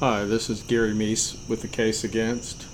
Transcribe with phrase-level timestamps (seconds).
[0.00, 2.66] Hi, this is Gary Meece with the case against.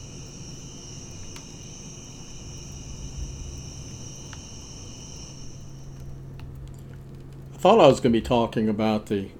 [7.54, 9.30] I thought I was going to be talking about the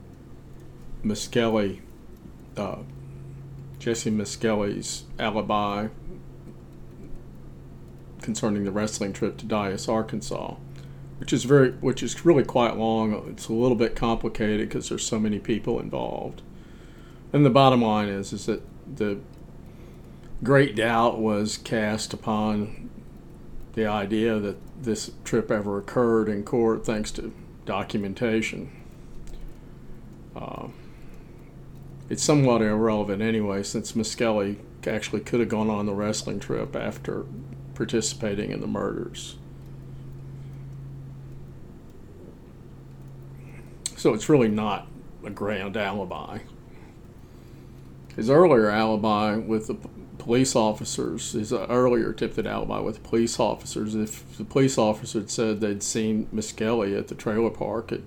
[1.02, 1.82] Misskelley,
[2.57, 2.79] uh,
[3.80, 5.89] Jesse Misskelley's alibi
[8.23, 10.55] concerning the wrestling trip to Dyess, Arkansas,
[11.19, 13.29] which is very, which is really quite long.
[13.29, 16.41] It's a little bit complicated because there's so many people involved.
[17.34, 18.62] And the bottom line is, is that
[18.96, 19.18] the
[20.44, 22.90] great doubt was cast upon
[23.72, 27.34] the idea that this trip ever occurred in court thanks to
[27.66, 28.70] documentation.
[30.36, 30.68] Uh,
[32.08, 37.27] it's somewhat irrelevant anyway, since Misskelley actually could have gone on the wrestling trip after
[37.74, 39.38] participating in the murders.
[43.96, 44.86] So it's really not
[45.24, 46.38] a grand alibi
[48.17, 49.77] his earlier alibi with the
[50.19, 55.61] police officers, his earlier attempted alibi with police officers, if the police officer had said
[55.61, 58.00] they'd seen Misskelley at the trailer park at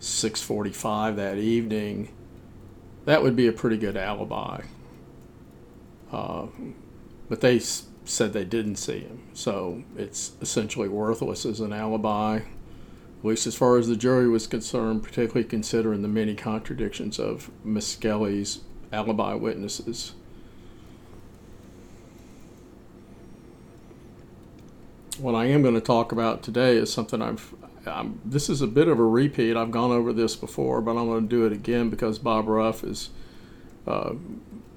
[0.00, 2.08] 6:45 that evening,
[3.04, 4.62] that would be a pretty good alibi.
[6.12, 6.46] Uh,
[7.28, 13.24] but they said they didn't see him, so it's essentially worthless as an alibi, at
[13.24, 18.60] least as far as the jury was concerned, particularly considering the many contradictions of Misskelley's
[18.94, 20.14] alibi witnesses.
[25.18, 27.54] What I am going to talk about today is something I've.
[27.86, 29.56] I'm, this is a bit of a repeat.
[29.56, 32.82] I've gone over this before, but I'm going to do it again because Bob Ruff
[32.82, 33.10] is
[33.86, 34.14] uh,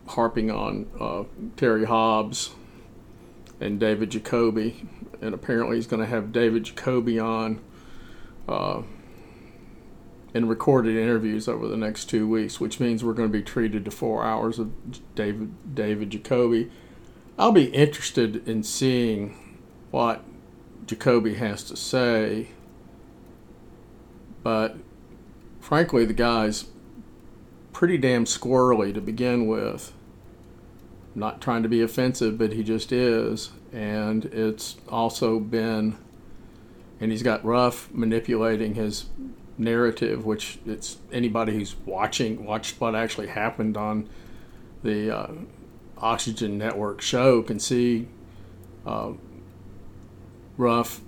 [0.07, 1.23] harping on uh,
[1.55, 2.51] Terry Hobbs
[3.61, 4.85] and David Jacoby,
[5.21, 7.61] and apparently he's going to have David Jacoby on
[8.49, 8.81] uh,
[10.33, 13.85] in recorded interviews over the next two weeks, which means we're going to be treated
[13.85, 14.71] to four hours of
[15.15, 16.69] David David Jacoby.
[17.39, 19.35] I'll be interested in seeing
[19.91, 20.23] what
[20.85, 22.49] Jacoby has to say,
[24.43, 24.77] but
[25.59, 26.65] frankly, the guy's
[27.73, 29.93] pretty damn squirrely to begin with.
[31.15, 35.97] not trying to be offensive, but he just is, and it's also been,
[36.99, 39.05] and he's got Ruff manipulating his
[39.57, 44.09] narrative, which it's anybody who's watching watched what actually happened on
[44.83, 45.31] the uh,
[45.97, 48.07] Oxygen Network show can see
[48.85, 49.13] uh,
[50.57, 51.01] Ruff.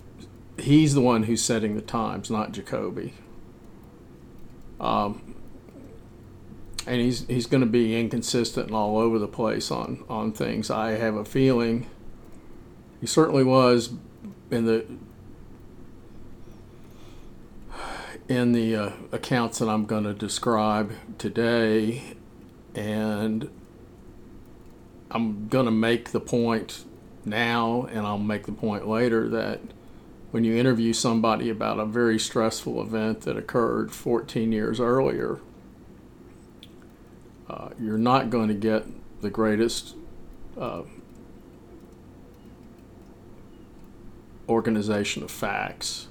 [0.58, 3.14] He's the one who's setting the times, not Jacoby.
[4.78, 5.34] Um,
[6.86, 10.70] and he's he's going to be inconsistent and all over the place on on things.
[10.70, 11.86] I have a feeling
[13.00, 13.92] he certainly was
[14.50, 14.84] in the
[18.30, 22.14] in the uh, accounts that I'm going to describe today,
[22.76, 23.50] and
[25.10, 26.84] I'm going to make the point
[27.24, 29.58] now, and I'll make the point later that
[30.30, 35.40] when you interview somebody about a very stressful event that occurred 14 years earlier,
[37.48, 38.86] uh, you're not going to get
[39.22, 39.96] the greatest
[40.56, 40.82] uh,
[44.48, 46.06] organization of facts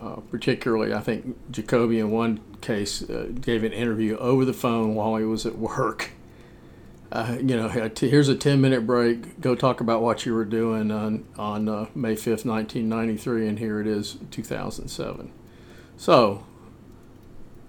[0.00, 4.94] uh, particularly, I think Jacoby in one case uh, gave an interview over the phone
[4.94, 6.10] while he was at work.
[7.10, 9.38] Uh, you know, here's a 10 minute break.
[9.40, 13.80] Go talk about what you were doing on, on uh, May 5th, 1993, and here
[13.80, 15.30] it is, 2007.
[15.98, 16.46] So,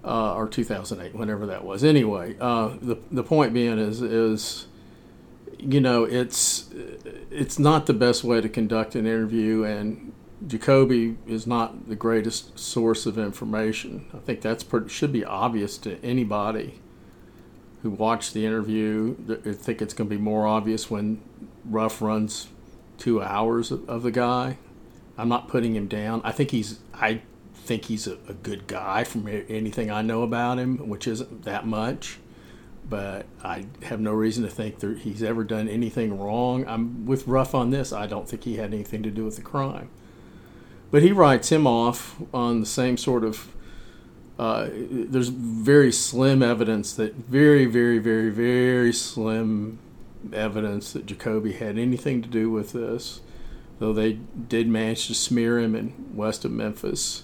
[0.06, 1.84] uh, or 2008, whenever that was.
[1.84, 4.68] Anyway, the, the point being is, is,
[5.60, 6.70] you know, it's,
[7.30, 10.14] it's not the best way to conduct an interview, and
[10.46, 14.08] Jacoby is not the greatest source of information.
[14.14, 16.82] I think that's pretty, should be obvious to anybody
[17.82, 19.16] who watched the interview.
[19.46, 21.22] I think it's going to be more obvious when
[21.66, 22.48] Ruff runs
[22.98, 24.58] two hours of the guy.
[25.18, 26.22] I'm not putting him down.
[26.24, 27.22] I think he's I
[27.56, 31.66] think he's a, a good guy from anything I know about him, which isn't that
[31.66, 32.20] much.
[32.90, 36.68] But I have no reason to think that he's ever done anything wrong.
[36.68, 37.94] I'm with Ruff on this.
[37.94, 39.90] I don't think he had anything to do with the crime.
[40.94, 43.48] But he writes him off on the same sort of.
[44.38, 49.80] Uh, there's very slim evidence that very, very, very, very slim
[50.32, 53.22] evidence that Jacoby had anything to do with this,
[53.80, 54.14] though they
[54.48, 57.24] did manage to smear him in west of Memphis.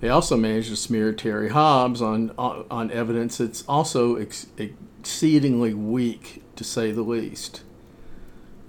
[0.00, 6.42] They also managed to smear Terry Hobbs on on, evidence that's also ex- exceedingly weak,
[6.56, 7.64] to say the least.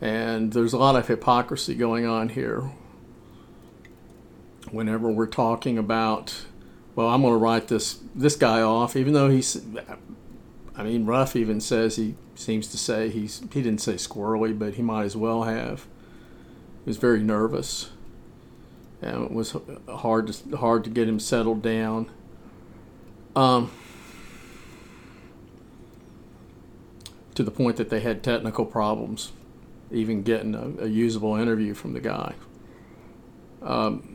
[0.02, 2.70] And there's a lot of hypocrisy going on here
[4.76, 6.46] whenever we're talking about,
[6.96, 9.62] well, I'm going to write this this guy off, even though he's,
[10.76, 14.76] I mean, Ruff even says he seems to say he's he didn't say squirrely, but
[14.76, 15.88] he might as well have.
[16.84, 17.90] He was very nervous,
[19.02, 19.56] and it was
[19.90, 22.12] hard to hard to get him settled down.
[23.36, 23.72] Um,
[27.34, 29.32] to the point that they had technical problems,
[29.92, 32.34] even getting a, a usable interview from the guy.
[33.62, 34.15] Um,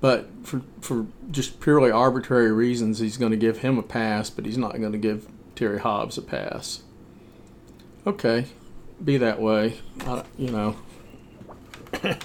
[0.00, 4.46] but for for just purely arbitrary reasons, he's going to give him a pass, but
[4.46, 6.82] he's not going to give Terry Hobbs a pass.
[8.06, 8.46] Okay,
[9.04, 9.78] be that way.
[10.00, 10.76] I, you know,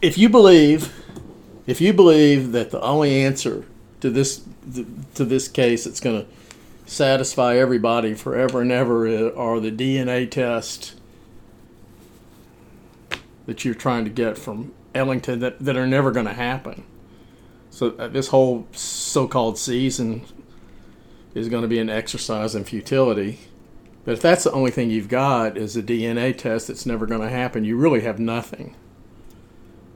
[0.00, 0.92] if you believe,
[1.66, 3.64] if you believe that the only answer
[4.00, 4.44] to this
[5.14, 6.30] to this case that's going to
[6.86, 10.94] satisfy everybody forever and ever are the DNA tests
[13.46, 16.84] that you're trying to get from Ellington that, that are never going to happen.
[17.70, 20.22] So uh, this whole so-called season
[21.34, 23.40] is going to be an exercise in futility.
[24.04, 27.22] But if that's the only thing you've got is a DNA test that's never going
[27.22, 28.76] to happen, you really have nothing.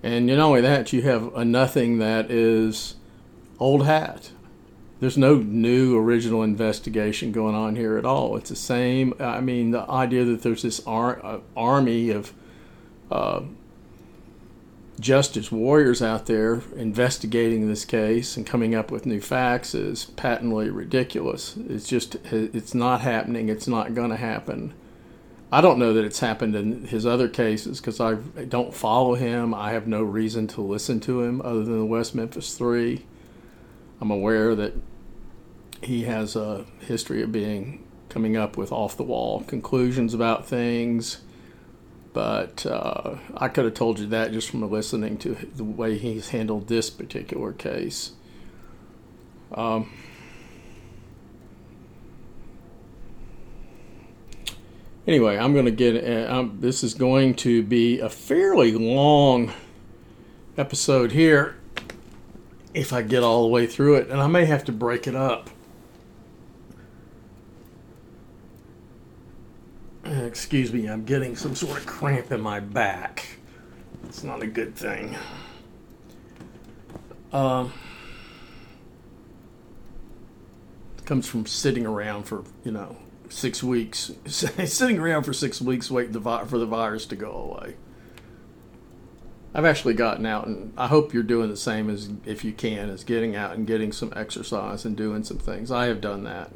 [0.02, 2.96] And not only that, you have a nothing that is
[3.58, 4.30] old hat.
[5.00, 8.36] There's no new original investigation going on here at all.
[8.36, 9.14] It's the same.
[9.20, 12.32] I mean, the idea that there's this ar- uh, army of
[13.10, 13.42] uh,
[14.98, 20.70] justice warriors out there investigating this case and coming up with new facts is patently
[20.70, 21.56] ridiculous.
[21.68, 23.48] It's just, it's not happening.
[23.48, 24.74] It's not going to happen.
[25.50, 29.54] I don't know that it's happened in his other cases because I don't follow him.
[29.54, 33.06] I have no reason to listen to him other than the West Memphis Three.
[34.00, 34.74] I'm aware that
[35.82, 41.18] he has a history of being coming up with off the wall conclusions about things
[42.18, 46.30] but uh, I could have told you that just from listening to the way he's
[46.30, 48.10] handled this particular case.
[49.54, 49.92] Um,
[55.06, 55.94] anyway, I'm going to get.
[55.94, 59.52] Uh, um, this is going to be a fairly long
[60.56, 61.54] episode here
[62.74, 65.14] if I get all the way through it, and I may have to break it
[65.14, 65.50] up.
[70.38, 73.26] Excuse me, I'm getting some sort of cramp in my back.
[74.04, 75.16] It's not a good thing.
[77.32, 77.72] Um,
[81.04, 82.96] comes from sitting around for you know
[83.28, 87.74] six weeks, sitting around for six weeks waiting for the virus to go away.
[89.52, 92.90] I've actually gotten out, and I hope you're doing the same as if you can,
[92.90, 95.72] as getting out and getting some exercise and doing some things.
[95.72, 96.52] I have done that.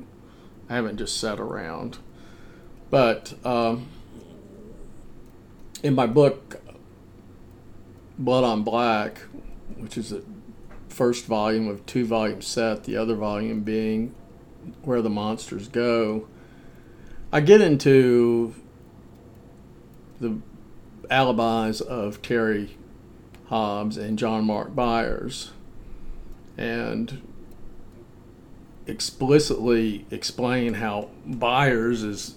[0.71, 1.99] I haven't just sat around.
[2.93, 3.89] But um,
[5.83, 6.61] in my book,
[8.19, 9.21] Blood on Black,
[9.79, 10.23] which is the
[10.91, 14.15] first volume of two volume set, the other volume being
[14.83, 16.29] Where the Monsters Go,
[17.33, 18.55] I get into
[20.21, 20.37] the
[21.11, 22.77] alibis of Terry
[23.47, 25.53] Hobbs and John Mark Byers
[26.59, 27.27] and
[28.87, 32.35] explicitly explain how Byers is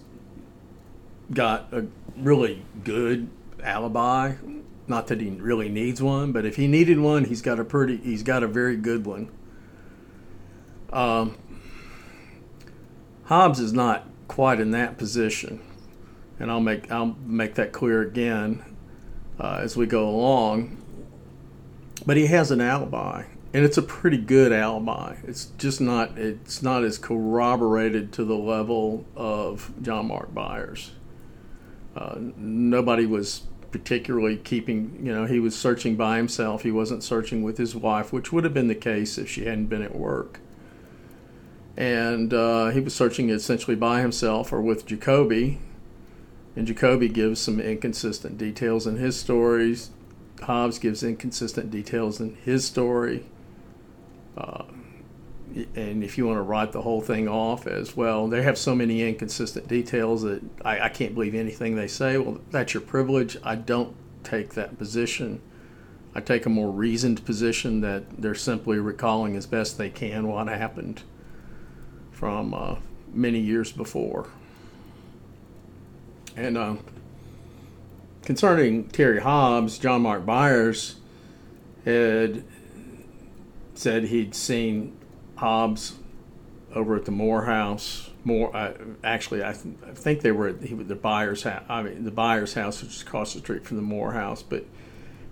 [1.31, 1.85] got a
[2.17, 3.29] really good
[3.63, 4.35] alibi.
[4.87, 7.97] Not that he really needs one, but if he needed one, he's got a pretty,
[7.97, 9.29] he's got a very good one.
[10.93, 11.37] Um,
[13.25, 15.59] Hobbs is not quite in that position,
[16.39, 18.63] and I'll make I'll make that clear again
[19.39, 20.77] uh, as we go along.
[22.05, 25.15] But he has an alibi, and it's a pretty good alibi.
[25.23, 30.91] It's just not it's not as corroborated to the level of John Mark Byers.
[31.95, 36.63] Uh, nobody was particularly keeping, you know, he was searching by himself.
[36.63, 39.67] He wasn't searching with his wife, which would have been the case if she hadn't
[39.67, 40.39] been at work.
[41.77, 45.59] And uh, he was searching essentially by himself or with Jacoby.
[46.55, 49.91] And Jacoby gives some inconsistent details in his stories.
[50.43, 53.25] Hobbs gives inconsistent details in his story.
[54.37, 54.63] Uh,
[55.75, 58.75] and if you want to write the whole thing off as well, they have so
[58.75, 62.17] many inconsistent details that I, I, can't believe anything they say.
[62.17, 63.37] Well, that's your privilege.
[63.43, 65.41] I don't take that position.
[66.13, 70.47] I take a more reasoned position that they're simply recalling as best they can what
[70.47, 71.03] happened
[72.11, 72.75] from uh,
[73.13, 74.27] many years before.
[76.35, 76.75] And uh,
[78.23, 80.95] concerning Terry Hobbs, John Mark Byers
[81.85, 82.43] had
[83.73, 84.97] said he'd seen
[85.35, 85.95] Hobbs
[86.73, 88.09] over at the Moore House.
[88.23, 88.73] More uh,
[89.03, 91.63] actually, I, th- I, think they were at he, the buyer's house.
[91.69, 94.41] I mean, the Byers house, which is across the street from the Moore House.
[94.41, 94.65] But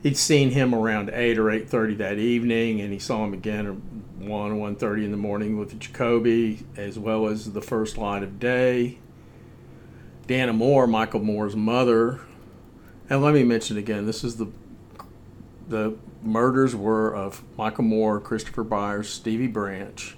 [0.03, 3.65] he'd seen him around eight or eight thirty that evening, and he saw him again
[3.65, 3.75] at
[4.24, 8.39] 1, 1.30 in the morning with the Jacoby, as well as the first light of
[8.39, 9.00] day.
[10.27, 12.22] Dana Moore, Michael Moore's mother.
[13.10, 14.48] And let me mention again, this is the
[15.67, 20.15] the murders were of Michael Moore, Christopher Byers, Stevie Branch.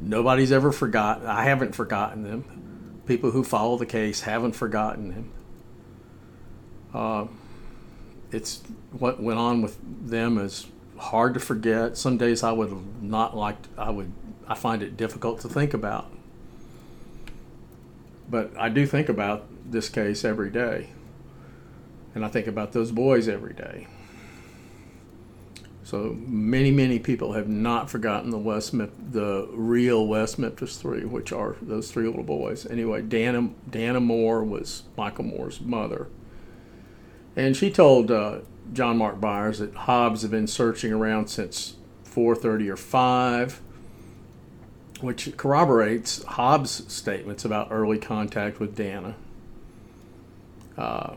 [0.00, 1.26] Nobody's ever forgotten.
[1.26, 3.02] I haven't forgotten them.
[3.06, 5.32] People who follow the case haven't forgotten them.
[6.94, 7.26] Uh,
[8.30, 10.66] it's what went on with them is
[10.98, 11.96] hard to forget.
[11.96, 13.56] Some days I would not like.
[13.76, 14.12] I would.
[14.46, 16.10] I find it difficult to think about.
[18.28, 20.88] But I do think about this case every day,
[22.14, 23.86] and I think about those boys every day.
[25.92, 31.32] So many, many people have not forgotten the West the real West Memphis Three, which
[31.32, 32.64] are those three little boys.
[32.64, 36.06] Anyway, Dana Dana Moore was Michael Moore's mother,
[37.36, 38.38] and she told uh,
[38.72, 43.60] John Mark Byers that Hobbs had been searching around since 4:30 or 5,
[45.02, 49.14] which corroborates Hobbs' statements about early contact with Dana.
[50.78, 51.16] Uh,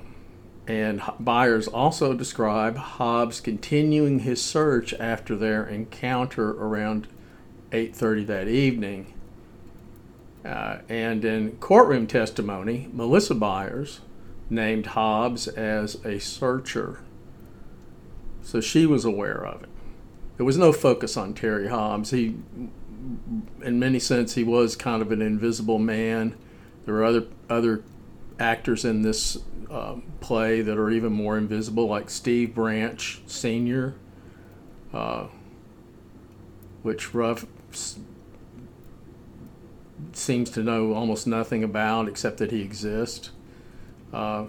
[0.68, 7.08] and Byers also describe Hobbs continuing his search after their encounter around
[7.72, 9.14] 8:30 that evening.
[10.44, 14.02] Uh, and in courtroom testimony, Melissa Byers
[14.50, 17.00] named Hobbs as a searcher.
[18.44, 19.70] So she was aware of it.
[20.38, 22.12] There was no focus on Terry Hobbs.
[22.12, 22.36] He,
[23.64, 26.36] in many sense, he was kind of an invisible man.
[26.86, 27.84] There were other other
[28.40, 29.38] actors in this
[29.70, 33.96] um, play that are even more invisible, like Steve Branch Sr.,
[34.94, 35.28] uh,
[36.84, 38.00] which Ruff s-
[40.14, 43.32] seems to know almost nothing about except that he exists.
[44.14, 44.46] Uh,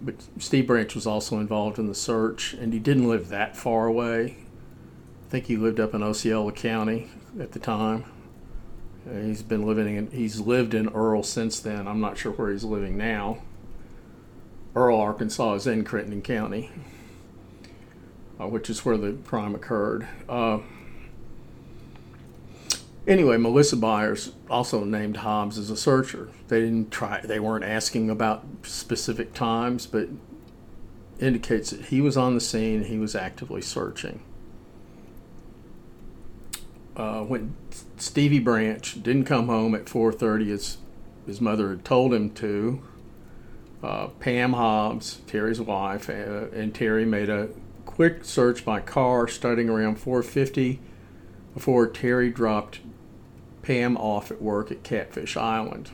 [0.00, 3.86] but Steve Branch was also involved in the search, and he didn't live that far
[3.86, 4.36] away.
[5.26, 8.04] I think he lived up in Osceola County at the time.
[9.10, 11.88] He's been living in he's lived in Earl since then.
[11.88, 13.38] I'm not sure where he's living now.
[14.74, 16.70] Earl, Arkansas is in Crittenden County,
[18.40, 20.08] uh, which is where the crime occurred.
[20.28, 20.60] Uh,
[23.06, 26.30] anyway, Melissa Byers also named Hobbs as a searcher.
[26.48, 30.08] They didn't try; they weren't asking about specific times, but
[31.20, 32.84] indicates that he was on the scene.
[32.84, 34.22] He was actively searching.
[36.96, 37.54] Uh, when
[37.98, 40.78] Stevie Branch didn't come home at 4:30 as
[41.26, 42.82] his mother had told him to,
[43.82, 47.48] uh, Pam Hobbs, Terry's wife, uh, and Terry made a
[47.84, 50.78] quick search by car starting around 4:50
[51.54, 52.80] before Terry dropped
[53.62, 55.90] Pam off at work at Catfish Island.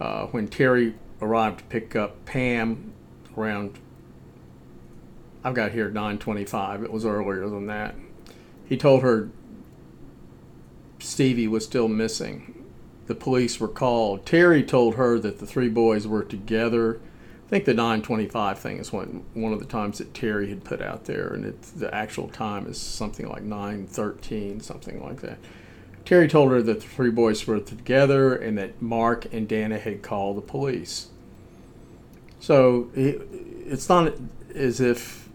[0.00, 2.92] Uh, when Terry arrived to pick up Pam
[3.36, 3.78] around,
[5.44, 6.82] I've got here 9:25.
[6.82, 7.94] It was earlier than that.
[8.68, 9.30] He told her
[10.98, 12.57] Stevie was still missing
[13.08, 14.24] the police were called.
[14.26, 17.00] Terry told her that the three boys were together.
[17.46, 20.82] I think the 925 thing is one, one of the times that Terry had put
[20.82, 25.38] out there, and the actual time is something like 913, something like that.
[26.04, 30.02] Terry told her that the three boys were together and that Mark and Dana had
[30.02, 31.08] called the police.
[32.40, 33.26] So it,
[33.66, 34.14] it's not
[34.54, 35.27] as if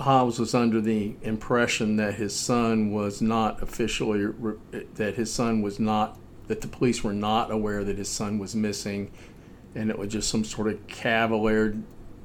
[0.00, 4.26] Hobbs was under the impression that his son was not officially
[4.94, 8.54] that his son was not that the police were not aware that his son was
[8.56, 9.10] missing,
[9.74, 11.76] and it was just some sort of cavalier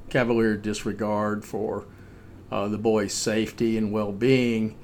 [0.10, 1.86] cavalier disregard for
[2.52, 4.76] uh, the boy's safety and well-being.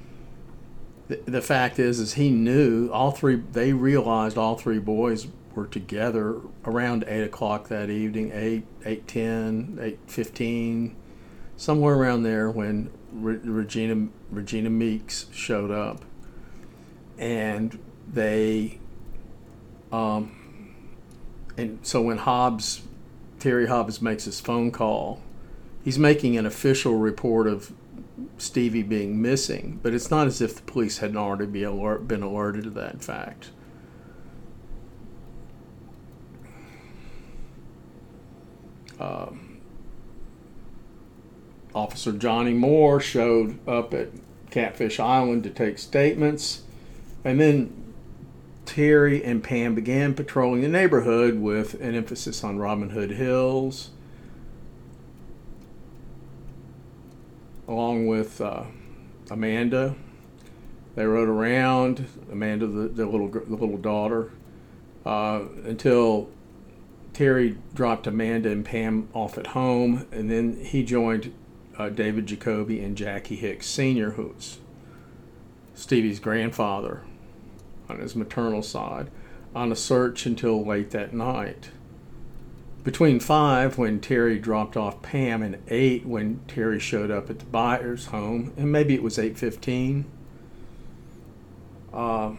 [1.08, 3.36] The, the fact is, is he knew all three.
[3.36, 5.26] They realized all three boys
[5.56, 10.94] were together around eight o'clock that evening, eight, eight ten, eight fifteen
[11.56, 16.04] somewhere around there when Re- Regina Regina Meeks showed up,
[17.18, 17.78] and
[18.12, 18.78] they,
[19.92, 20.74] um,
[21.56, 22.82] and so when Hobbs,
[23.38, 25.22] Terry Hobbs makes his phone call,
[25.84, 27.72] he's making an official report of
[28.38, 32.22] Stevie being missing, but it's not as if the police hadn't already be alert, been
[32.22, 33.50] alerted to that fact.
[38.98, 39.45] Um,
[41.76, 44.08] Officer Johnny Moore showed up at
[44.50, 46.62] Catfish Island to take statements,
[47.22, 47.92] and then
[48.64, 53.90] Terry and Pam began patrolling the neighborhood with an emphasis on Robin Hood Hills,
[57.68, 58.64] along with uh,
[59.30, 59.96] Amanda.
[60.94, 64.30] They rode around Amanda, the, the little the little daughter,
[65.04, 66.30] uh, until
[67.12, 71.34] Terry dropped Amanda and Pam off at home, and then he joined
[71.78, 74.58] uh, David Jacoby and Jackie Hicks Sr., who's
[75.74, 77.02] Stevie's grandfather
[77.88, 79.10] on his maternal side,
[79.54, 81.70] on a search until late that night.
[82.84, 87.44] Between 5 when Terry dropped off Pam and 8 when Terry showed up at the
[87.46, 90.04] Byers home, and maybe it was 8.15,
[91.92, 92.32] uh,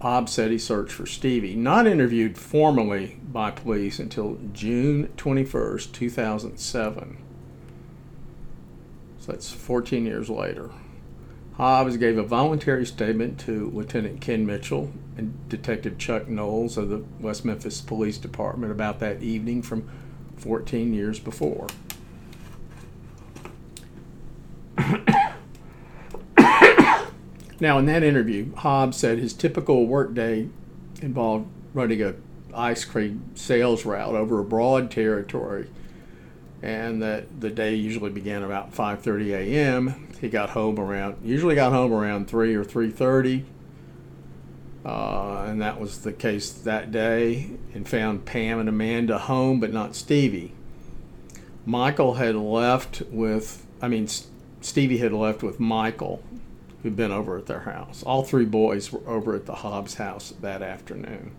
[0.00, 7.21] Hobbs said he searched for Stevie, not interviewed formally by police until June 21st, 2007.
[9.22, 10.70] So that's 14 years later.
[11.54, 17.04] Hobbs gave a voluntary statement to Lieutenant Ken Mitchell and Detective Chuck Knowles of the
[17.20, 19.88] West Memphis Police Department about that evening from
[20.38, 21.68] 14 years before.
[27.60, 30.48] now, in that interview, Hobbs said his typical workday
[31.00, 32.16] involved running a
[32.52, 35.68] ice cream sales route over a broad territory
[36.62, 40.08] and that the day usually began about 5:30 a.m.
[40.20, 43.44] He got home around usually got home around 3 or 3:30.
[44.84, 49.72] Uh, and that was the case that day and found Pam and Amanda home but
[49.72, 50.52] not Stevie.
[51.66, 54.08] Michael had left with I mean
[54.60, 56.22] Stevie had left with Michael
[56.82, 58.02] who'd been over at their house.
[58.04, 61.32] All three boys were over at the Hobbs house that afternoon.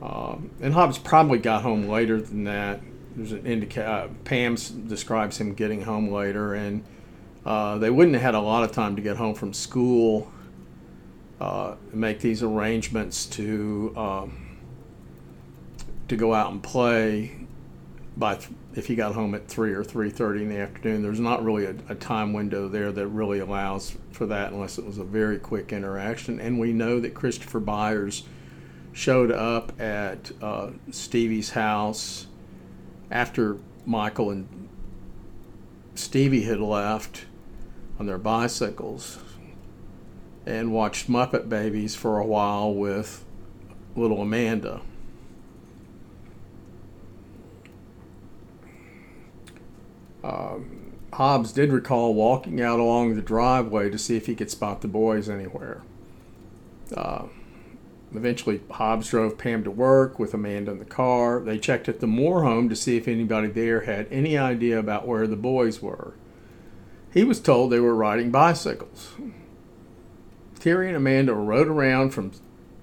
[0.00, 2.80] Um, and Hobbs probably got home later than that
[3.18, 4.54] there's an indica- uh, Pam
[4.86, 6.84] describes him getting home later, and
[7.44, 10.30] uh, they wouldn't have had a lot of time to get home from school,
[11.40, 14.58] uh, make these arrangements to um,
[16.06, 17.34] to go out and play.
[18.16, 21.20] By th- if he got home at three or three thirty in the afternoon, there's
[21.20, 24.98] not really a, a time window there that really allows for that, unless it was
[24.98, 26.38] a very quick interaction.
[26.38, 28.22] And we know that Christopher Byers
[28.92, 32.26] showed up at uh, Stevie's house
[33.10, 34.68] after Michael and
[35.94, 37.24] Stevie had left
[37.98, 39.18] on their bicycles
[40.46, 43.24] and watched Muppet Babies for a while with
[43.96, 44.80] little Amanda.
[50.22, 54.82] Um, Hobbs did recall walking out along the driveway to see if he could spot
[54.82, 55.82] the boys anywhere.
[56.94, 57.26] Uh,
[58.14, 61.40] Eventually, Hobbs drove Pam to work with Amanda in the car.
[61.40, 65.06] They checked at the Moore home to see if anybody there had any idea about
[65.06, 66.14] where the boys were.
[67.12, 69.14] He was told they were riding bicycles.
[70.58, 72.32] Terry and Amanda rode around from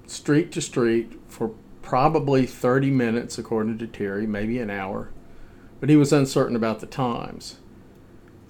[0.08, 5.10] street to street for probably 30 minutes, according to Terry, maybe an hour,
[5.80, 7.58] but he was uncertain about the times.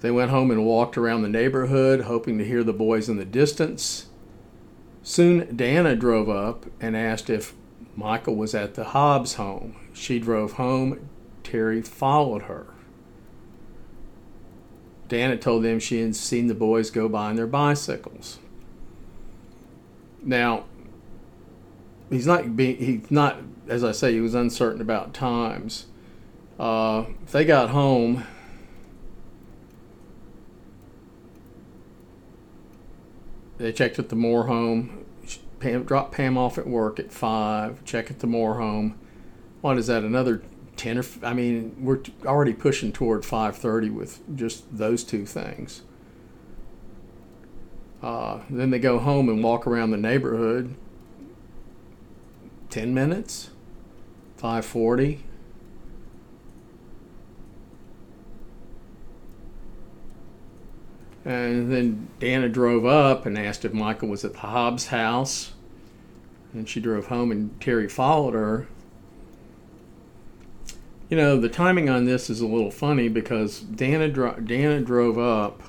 [0.00, 3.24] They went home and walked around the neighborhood, hoping to hear the boys in the
[3.24, 4.05] distance.
[5.08, 7.54] Soon Dana drove up and asked if
[7.94, 9.76] Michael was at the Hobbs home.
[9.92, 11.08] She drove home.
[11.44, 12.66] Terry followed her.
[15.06, 18.40] Dana told them she had seen the boys go by on their bicycles.
[20.24, 20.64] Now,
[22.10, 23.36] he's not being, he's not,
[23.68, 25.86] as I say, he was uncertain about times.
[26.58, 28.26] Uh, if they got home,
[33.58, 35.04] They checked at the Moore home.
[35.60, 37.84] Pam dropped Pam off at work at five.
[37.84, 38.98] Check at the Moore home.
[39.62, 40.04] What is that?
[40.04, 40.42] Another
[40.76, 45.82] ten or I mean, we're already pushing toward five thirty with just those two things.
[48.02, 50.76] Uh, then they go home and walk around the neighborhood.
[52.68, 53.50] Ten minutes,
[54.36, 55.24] five forty.
[61.26, 65.52] And then Dana drove up and asked if Michael was at the Hobbs house.
[66.52, 68.68] And she drove home, and Terry followed her.
[71.10, 75.18] You know, the timing on this is a little funny because Dana, dro- Dana drove
[75.18, 75.62] up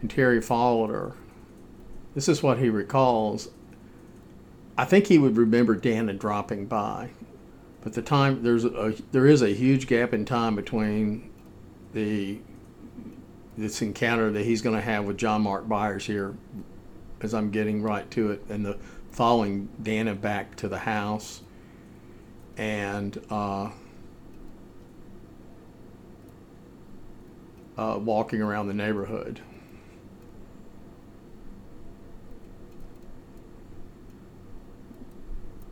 [0.00, 1.12] and Terry followed her.
[2.14, 3.48] This is what he recalls.
[4.76, 7.10] I think he would remember Dana dropping by,
[7.82, 11.30] but the time there's a there is a huge gap in time between
[11.92, 12.38] the
[13.58, 16.36] this encounter that he's going to have with John Mark Byers here,
[17.20, 18.78] as I'm getting right to it, and the
[19.10, 21.42] following Dana back to the house,
[22.56, 23.70] and uh,
[27.76, 29.40] uh, walking around the neighborhood.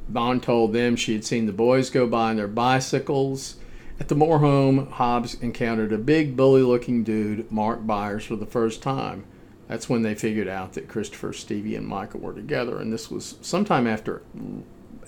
[0.09, 3.57] Bond told them she had seen the boys go by on their bicycles
[3.99, 8.47] at the Moore home, Hobbs encountered a big, bully looking dude, Mark Byers, for the
[8.47, 9.25] first time.
[9.69, 13.37] That's when they figured out that Christopher, Stevie, and Michael were together, and this was
[13.41, 14.23] sometime after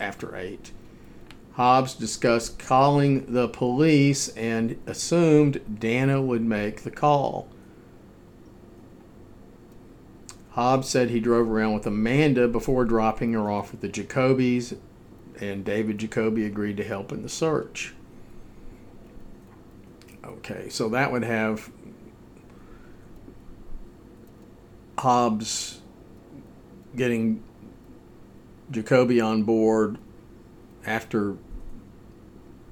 [0.01, 0.73] after eight.
[1.53, 7.49] Hobbs discussed calling the police and assumed Dana would make the call.
[10.51, 14.77] Hobbs said he drove around with Amanda before dropping her off with the Jacobys,
[15.41, 17.95] and David Jacoby agreed to help in the search.
[20.29, 21.71] Okay, so that would have
[24.99, 25.81] Hobbs
[26.95, 27.43] getting
[28.71, 29.99] Jacoby on board
[30.85, 31.37] after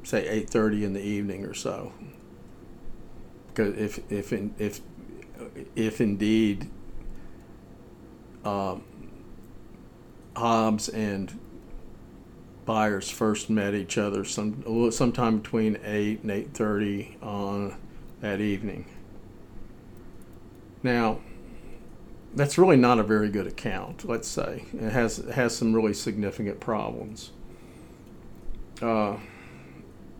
[0.03, 1.93] say 8:30 in the evening or so.
[3.49, 4.81] Because if if if
[5.75, 6.71] if indeed
[8.45, 8.85] um,
[10.37, 11.39] Hobbs and
[12.67, 17.77] Byers first met each other some sometime between 8 and 8:30 on
[18.21, 18.87] that evening
[20.83, 21.21] now
[22.37, 24.05] that's really not a very good account.
[24.05, 27.33] Let's say it has has some really significant problems.
[28.81, 29.17] Uh,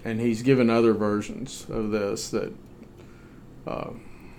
[0.03, 2.53] and he's given other versions of this that
[3.67, 3.91] uh,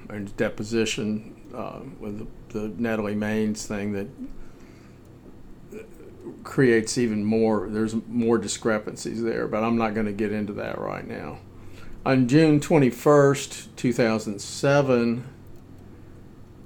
[0.10, 4.08] in deposition uh, with the, the Natalie Maines thing that
[6.44, 7.70] creates even more.
[7.70, 11.40] There's more discrepancies there, but I'm not going to get into that right now.
[12.06, 15.26] On June 21st, 2007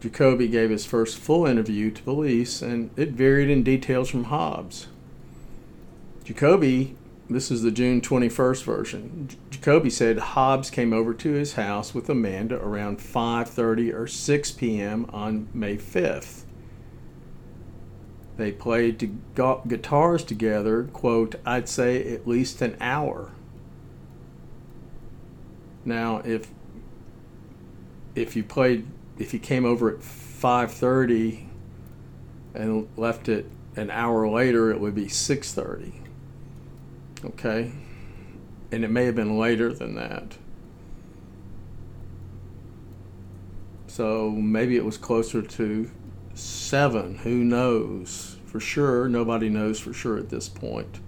[0.01, 4.87] Jacoby gave his first full interview to police, and it varied in details from Hobbs.
[6.23, 6.95] Jacoby,
[7.29, 9.29] this is the June 21st version.
[9.51, 15.05] Jacoby said Hobbs came over to his house with Amanda around 5:30 or 6 p.m.
[15.13, 16.40] on May 5th.
[18.41, 23.33] They played to gu- guitars together, quote, I'd say at least an hour.
[25.85, 26.47] Now, if
[28.15, 28.87] if you played
[29.19, 31.49] if you came over at 5:30
[32.55, 35.93] and left it an hour later, it would be 6:30.
[37.23, 37.73] Okay?
[38.71, 40.39] And it may have been later than that.
[43.85, 45.91] So maybe it was closer to
[46.33, 48.30] 7, who knows?
[48.51, 50.99] For sure, nobody knows for sure at this point.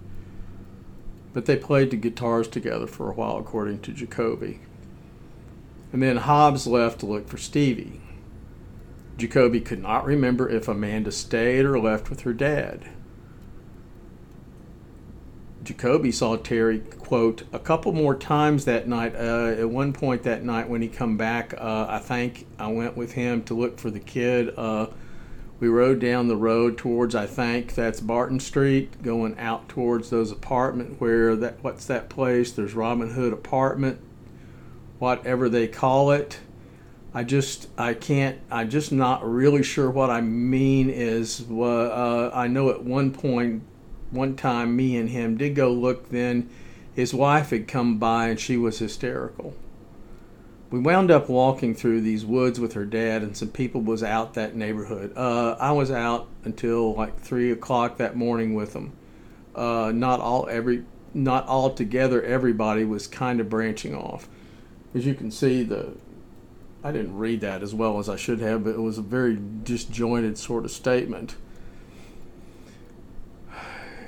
[1.34, 4.62] But they played the guitars together for a while according to Jacoby.
[5.92, 8.00] And then Hobbs left to look for Stevie.
[9.18, 12.90] Jacoby could not remember if Amanda stayed or left with her dad.
[15.66, 19.16] Jacoby saw Terry, quote, a couple more times that night.
[19.16, 22.96] Uh, at one point that night when he come back, uh, I think I went
[22.96, 24.54] with him to look for the kid.
[24.56, 24.88] Uh,
[25.64, 30.30] we rode down the road towards, I think that's Barton Street, going out towards those
[30.30, 32.52] apartment where that, what's that place?
[32.52, 34.02] There's Robin Hood apartment,
[35.00, 36.42] whatever they call it.
[37.14, 42.48] I just I can't I'm just not really sure what I mean is uh, I
[42.48, 43.64] know at one point
[44.12, 46.50] one time me and him did go look then
[46.94, 49.54] his wife had come by and she was hysterical
[50.74, 54.34] we wound up walking through these woods with her dad and some people was out
[54.34, 58.92] that neighborhood uh, i was out until like three o'clock that morning with them
[59.56, 60.84] uh, not all every
[61.14, 64.28] not all together everybody was kind of branching off
[64.96, 65.94] as you can see the
[66.84, 69.40] I didn't read that as well as I should have, but it was a very
[69.64, 71.38] disjointed sort of statement.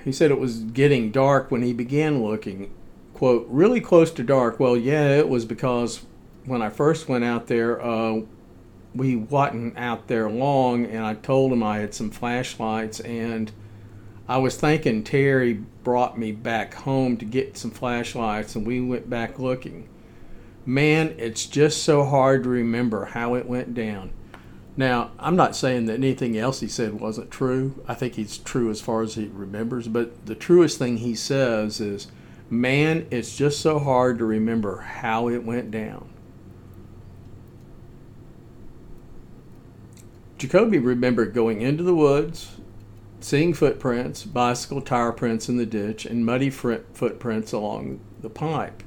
[0.03, 2.73] He said it was getting dark when he began looking,
[3.13, 4.59] quote, really close to dark.
[4.59, 6.01] Well, yeah, it was because
[6.45, 8.21] when I first went out there, uh,
[8.93, 13.51] we wasn't out there long, and I told him I had some flashlights, and
[14.27, 15.53] I was thinking Terry
[15.83, 19.89] brought me back home to get some flashlights, and we went back looking
[20.65, 24.11] man, it's just so hard to remember how it went down.
[24.77, 27.81] Now, I'm not saying that anything else he said wasn't true.
[27.87, 31.79] I think he's true as far as he remembers, but the truest thing he says
[31.79, 32.07] is,
[32.49, 36.09] man, it's just so hard to remember how it went down.
[40.37, 42.57] Jacoby remembered going into the woods,
[43.21, 48.83] seeing footprints, bicycle tire prints in the ditch, and muddy footprints along the pipe.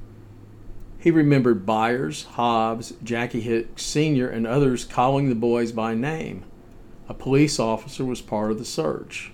[0.99, 6.45] He remembered Byers, Hobbs, Jackie Hicks Sr., and others calling the boys by name.
[7.09, 9.33] A police officer was part of the search.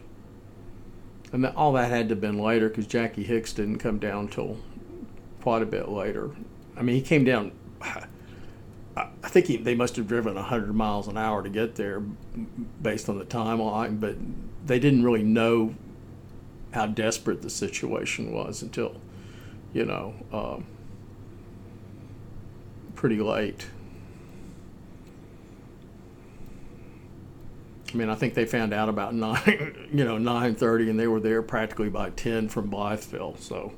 [1.32, 4.58] And all that had to have been later because Jackie Hicks didn't come down till
[5.40, 6.30] quite a bit later.
[6.76, 7.50] I mean, he came down.
[8.96, 12.00] I think he, they must have driven 100 miles an hour to get there
[12.80, 14.16] based on the timeline, but
[14.64, 15.74] they didn't really know
[16.72, 19.00] how desperate the situation was until,
[19.72, 20.66] you know, um,
[22.94, 23.66] pretty late.
[27.92, 31.06] I mean, I think they found out about nine, you know, nine thirty, and they
[31.06, 33.38] were there practically by ten from Blytheville.
[33.38, 33.72] So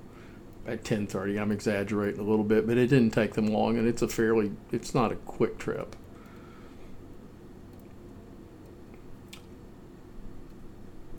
[0.66, 3.86] at ten thirty, I'm exaggerating a little bit, but it didn't take them long, and
[3.86, 5.96] it's a fairly, it's not a quick trip.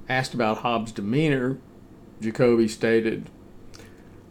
[0.09, 1.57] Asked about Hobbs' demeanor,
[2.21, 3.29] Jacoby stated,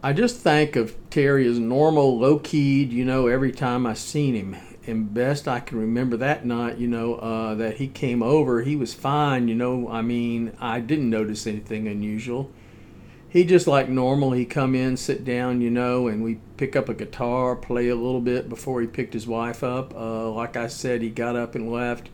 [0.02, 4.34] I just think of Terry as normal, low keyed, you know, every time I seen
[4.34, 4.56] him.
[4.86, 8.76] And best I can remember that night, you know, uh, that he came over, he
[8.76, 9.88] was fine, you know.
[9.90, 12.52] I mean, I didn't notice anything unusual.
[13.28, 16.88] He just like normal, he come in, sit down, you know, and we pick up
[16.88, 19.94] a guitar, play a little bit before he picked his wife up.
[19.94, 22.08] Uh, like I said, he got up and left.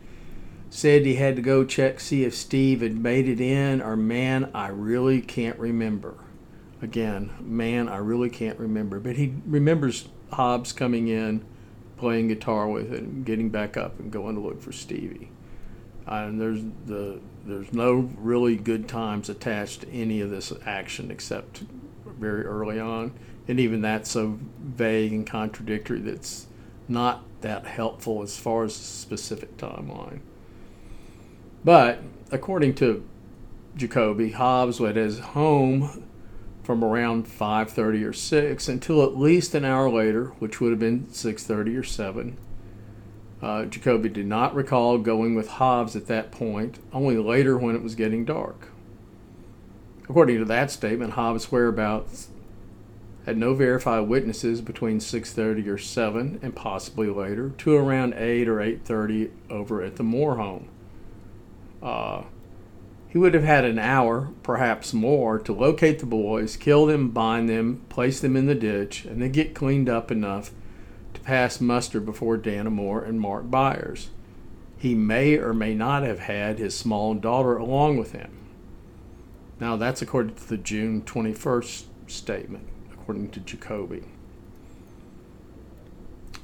[0.69, 4.49] Said he had to go check, see if Steve had made it in, or man,
[4.55, 6.15] I really can't remember.
[6.81, 8.99] Again, man, I really can't remember.
[8.99, 11.45] But he remembers Hobbs coming in,
[11.97, 15.29] playing guitar with it, and getting back up and going to look for Stevie.
[16.07, 21.63] And there's the there's no really good times attached to any of this action except
[22.05, 23.11] very early on,
[23.47, 26.47] and even that's so vague and contradictory that's
[26.87, 30.19] not that helpful as far as the specific timeline.
[31.63, 31.99] But
[32.31, 33.05] according to
[33.75, 36.03] Jacoby, Hobbs was at his home
[36.63, 41.07] from around 5:30 or 6 until at least an hour later, which would have been
[41.11, 42.37] 6:30 or 7.
[43.43, 47.83] Uh, Jacoby did not recall going with Hobbs at that point, only later when it
[47.83, 48.69] was getting dark.
[50.07, 52.29] According to that statement, Hobbs' whereabouts
[53.25, 58.61] had no verified witnesses between 6:30 or 7 and possibly later to around 8 or
[58.61, 60.69] 8:30 over at the Moore home.
[61.81, 62.21] Uh,
[63.09, 67.49] he would have had an hour, perhaps more, to locate the boys, kill them, bind
[67.49, 70.51] them, place them in the ditch, and then get cleaned up enough
[71.23, 74.09] pass muster before Dana Moore and Mark Byers.
[74.77, 78.31] He may or may not have had his small daughter along with him.
[79.59, 84.03] Now, that's according to the June 21st statement, according to Jacoby.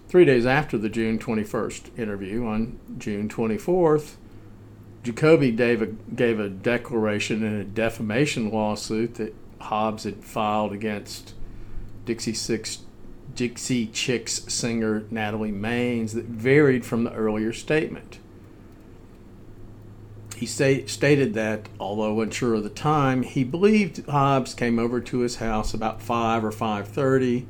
[0.07, 4.15] Three days after the June 21st interview, on June 24th,
[5.03, 11.33] Jacoby gave a, gave a declaration in a defamation lawsuit that Hobbs had filed against
[12.05, 12.79] Dixie Six
[13.39, 18.19] Dixie Chicks singer Natalie Maines that varied from the earlier statement.
[20.35, 25.19] He say, stated that, although unsure of the time, he believed Hobbs came over to
[25.19, 27.45] his house about 5 or 5.30,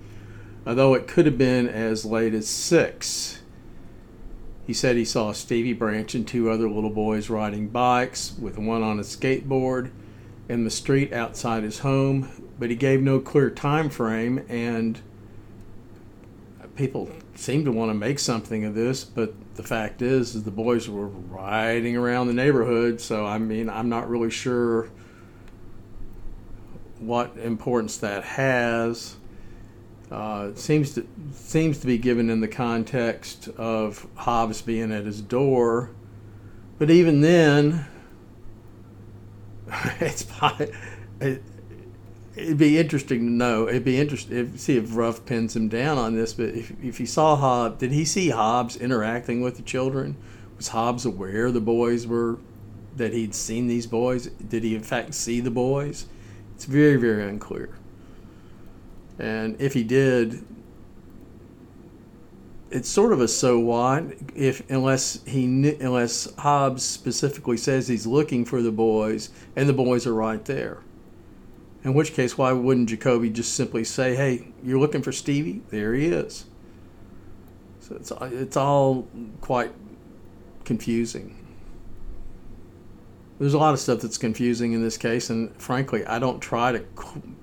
[0.67, 3.41] although it could have been as late as 6.
[4.67, 8.83] He said he saw Stevie Branch and two other little boys riding bikes, with one
[8.83, 9.89] on a skateboard,
[10.47, 15.01] in the street outside his home, but he gave no clear time frame, and
[16.79, 20.51] people seem to want to make something of this, but the fact is, is the
[20.51, 24.89] boys were riding around the neighborhood, so I mean, I'm not really sure
[26.99, 29.17] what importance that has.
[30.09, 35.21] Uh, seems to seems to be given in the context of Hobbs being at his
[35.21, 35.91] door,
[36.77, 37.85] but even then,
[39.99, 40.25] it's
[41.19, 41.43] it,
[42.47, 43.67] would be interesting to know.
[43.67, 46.33] It'd be interesting to see if Ruff pins him down on this.
[46.33, 50.15] But if if he saw Hobbs, did he see Hobbs interacting with the children?
[50.57, 52.39] Was Hobbs aware the boys were
[52.97, 54.27] that he'd seen these boys?
[54.27, 56.05] Did he in fact see the boys?
[56.55, 57.69] It's very very unclear.
[59.17, 60.45] And if he did,
[62.71, 64.03] it's sort of a so what
[64.35, 65.45] if unless he
[65.79, 70.79] unless Hobbs specifically says he's looking for the boys and the boys are right there.
[71.83, 75.61] In which case, why wouldn't Jacoby just simply say, "Hey, you're looking for Stevie?
[75.69, 76.45] There he is."
[77.79, 79.07] So it's it's all
[79.41, 79.71] quite
[80.65, 81.35] confusing.
[83.39, 86.73] There's a lot of stuff that's confusing in this case, and frankly, I don't try
[86.73, 86.83] to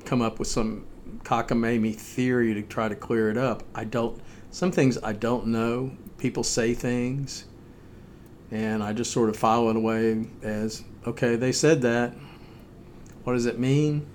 [0.05, 0.85] come up with some
[1.25, 3.63] cockamamie theory to try to clear it up.
[3.75, 4.21] I don't.
[4.51, 5.93] Some things I don't know.
[6.19, 7.47] People say things,
[8.51, 11.37] and I just sort of follow it away as okay.
[11.37, 12.15] They said that.
[13.25, 14.07] What does it mean?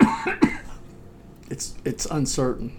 [1.50, 2.76] it's it's uncertain,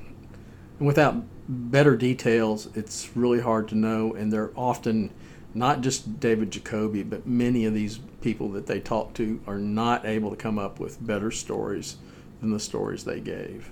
[0.80, 4.14] and without better details, it's really hard to know.
[4.14, 5.12] And they're often
[5.54, 10.06] not just David Jacoby, but many of these people that they talk to are not
[10.06, 11.98] able to come up with better stories
[12.42, 13.70] than the stories they gave.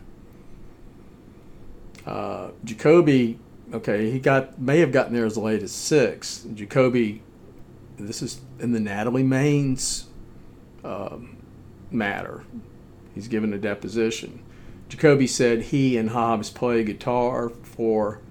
[2.06, 3.40] Uh, Jacoby,
[3.74, 6.46] okay, he got may have gotten there as late as six.
[6.54, 7.22] Jacoby,
[7.98, 10.06] this is in the Natalie Maines
[10.84, 11.38] um,
[11.92, 12.44] matter.
[13.16, 14.44] He's given a deposition.
[14.90, 18.22] Jacoby said he and Hobbs play guitar for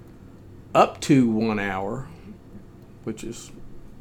[0.75, 2.07] up to one hour,
[3.03, 3.51] which is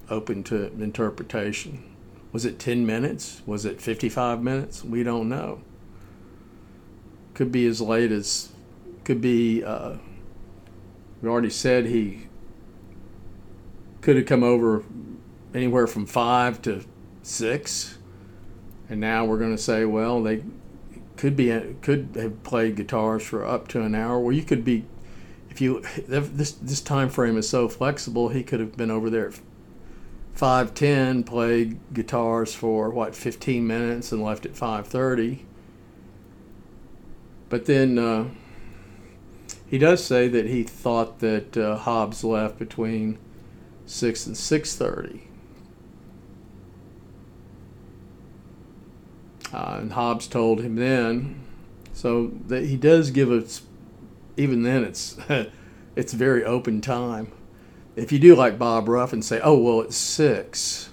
[0.09, 1.95] open to interpretation.
[2.31, 3.41] Was it 10 minutes?
[3.47, 4.83] Was it 55 minutes?
[4.83, 5.61] We don't know
[7.33, 8.49] could be as late as
[9.03, 9.63] could be.
[9.63, 9.97] Uh,
[11.21, 12.27] we already said he
[14.01, 14.83] could have come over
[15.53, 16.83] anywhere from five to
[17.21, 17.97] six,
[18.89, 20.43] and now we're going to say, well, they
[21.23, 24.19] could be could have played guitars for up to an hour.
[24.19, 24.83] Well, you could be
[25.49, 28.27] if you this this time frame is so flexible.
[28.27, 29.31] He could have been over there
[30.33, 35.45] five ten, played guitars for what fifteen minutes, and left at five thirty.
[37.47, 38.25] But then uh,
[39.65, 43.17] he does say that he thought that uh, Hobbs left between
[43.85, 45.29] six and six thirty.
[49.53, 51.39] Uh, and Hobbs told him then,
[51.93, 53.61] so that he does give us.
[54.35, 55.15] Even then, it's
[55.95, 57.31] it's very open time.
[57.95, 60.89] If you do like Bob Ruff and say, "Oh well, it's six,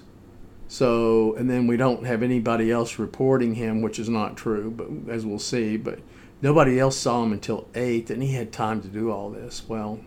[0.67, 5.11] so and then we don't have anybody else reporting him, which is not true, but
[5.11, 5.99] as we'll see, but
[6.41, 9.63] nobody else saw him until eight, and he had time to do all this.
[9.67, 10.01] Well,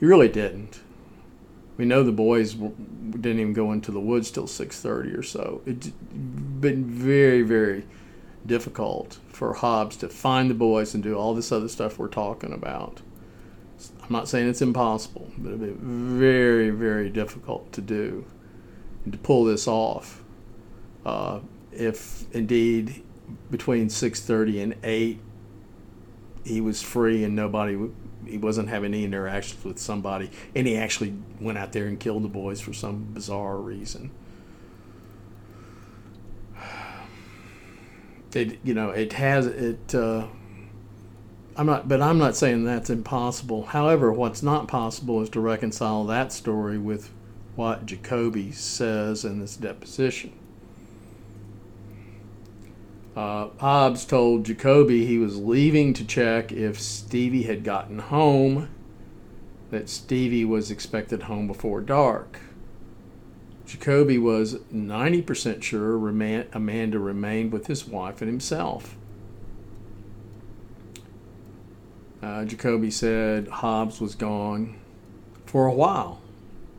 [0.00, 0.80] he really didn't.
[1.82, 5.62] We know the boys didn't even go into the woods till 6:30 or so.
[5.66, 7.86] It's been very, very
[8.46, 12.52] difficult for Hobbs to find the boys and do all this other stuff we're talking
[12.52, 13.00] about.
[14.00, 18.26] I'm not saying it's impossible, but it'd be very, very difficult to do
[19.02, 20.22] and to pull this off.
[21.04, 21.40] Uh,
[21.72, 23.02] if indeed
[23.50, 25.18] between 6:30 and 8
[26.44, 27.76] he was free and nobody
[28.26, 32.24] he wasn't having any interactions with somebody, and he actually went out there and killed
[32.24, 34.10] the boys for some bizarre reason.
[38.34, 39.94] It you know it has it.
[39.94, 40.26] Uh,
[41.54, 43.66] I'm not, but I'm not saying that's impossible.
[43.66, 47.10] However, what's not possible is to reconcile that story with
[47.56, 50.32] what Jacoby says in this deposition.
[53.14, 58.68] Uh, Hobbs told Jacoby he was leaving to check if Stevie had gotten home,
[59.70, 62.40] that Stevie was expected home before dark.
[63.66, 65.96] Jacoby was 90% sure
[66.52, 68.96] Amanda remained with his wife and himself.
[72.22, 74.78] Uh, Jacoby said Hobbs was gone
[75.44, 76.20] for a while.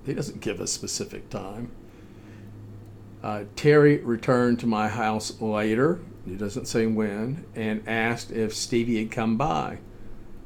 [0.06, 1.72] He doesn't give a specific time.
[3.22, 9.00] Uh, Terry returned to my house later he doesn't say when, and asked if Stevie
[9.00, 9.80] had come by.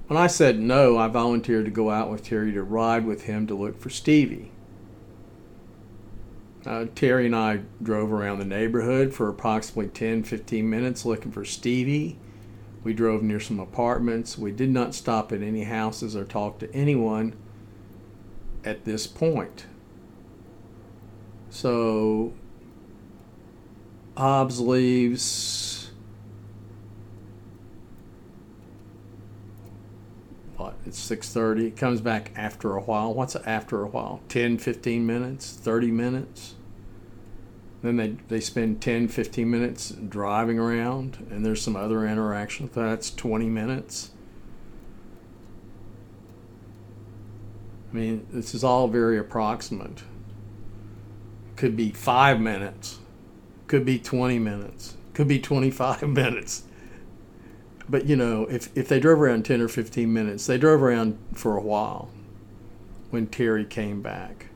[0.07, 3.45] When I said no, I volunteered to go out with Terry to ride with him
[3.47, 4.51] to look for Stevie.
[6.65, 11.45] Uh, Terry and I drove around the neighborhood for approximately 10 15 minutes looking for
[11.45, 12.17] Stevie.
[12.83, 14.37] We drove near some apartments.
[14.37, 17.35] We did not stop at any houses or talk to anyone
[18.63, 19.65] at this point.
[21.49, 22.33] So
[24.17, 25.91] Hobbs leaves.
[30.55, 30.73] What?
[30.87, 31.69] It's 6:30.
[31.77, 33.13] Comes back after a while.
[33.13, 34.21] What's after a while?
[34.27, 36.55] 10, 15 minutes, 30 minutes.
[37.83, 42.71] Then they, they spend 10, 15 minutes driving around, and there's some other interaction.
[42.73, 44.09] That's 20 minutes.
[47.91, 50.01] I mean, this is all very approximate.
[51.55, 52.97] Could be five minutes
[53.67, 56.63] could be 20 minutes, could be 25 minutes.
[57.89, 61.17] But you know, if, if they drove around 10 or 15 minutes, they drove around
[61.33, 62.09] for a while
[63.09, 64.47] when Terry came back.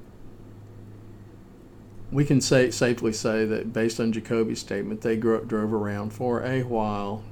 [2.11, 6.63] We can say safely say that based on Jacoby's statement, they drove around for a
[6.63, 7.23] while.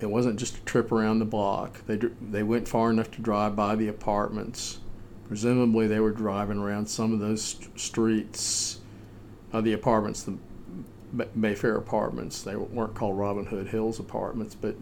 [0.00, 1.86] It wasn't just a trip around the block.
[1.86, 4.80] They they went far enough to drive by the apartments.
[5.28, 8.80] Presumably, they were driving around some of those st- streets
[9.54, 10.36] uh, the apartments, the
[11.34, 12.42] Mayfair apartments.
[12.42, 14.76] They weren't called Robin Hood Hills apartments, but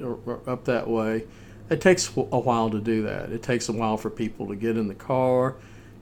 [0.48, 1.26] up that way.
[1.68, 3.30] It takes a while to do that.
[3.30, 5.56] It takes a while for people to get in the car.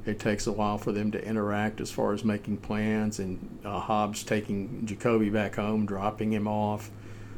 [0.07, 3.81] It takes a while for them to interact as far as making plans and uh,
[3.81, 6.91] Hobbs taking Jacoby back home, dropping him off,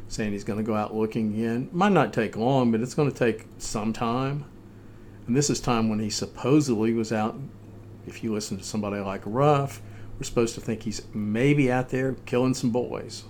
[0.08, 1.70] saying he's going to go out looking again.
[1.72, 4.44] Might not take long, but it's going to take some time.
[5.26, 7.36] And this is time when he supposedly was out.
[8.06, 9.80] If you listen to somebody like Ruff,
[10.22, 13.24] we're supposed to think he's maybe out there killing some boys.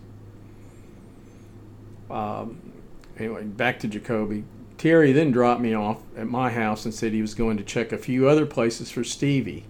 [2.11, 2.71] Um,
[3.19, 4.45] anyway, back to Jacoby.
[4.77, 7.93] Terry then dropped me off at my house and said he was going to check
[7.93, 9.65] a few other places for Stevie.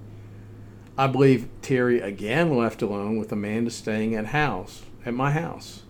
[0.98, 5.82] I believe Terry again left alone with Amanda staying at house at my house.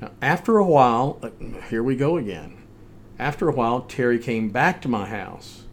[0.00, 1.28] Now, after a while, uh,
[1.68, 2.56] here we go again.
[3.18, 5.64] After a while, Terry came back to my house.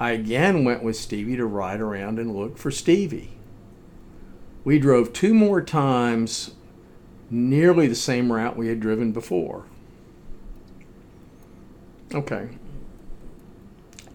[0.00, 3.37] I again went with Stevie to ride around and look for Stevie
[4.64, 6.52] we drove two more times
[7.30, 9.64] nearly the same route we had driven before.
[12.14, 12.48] Okay.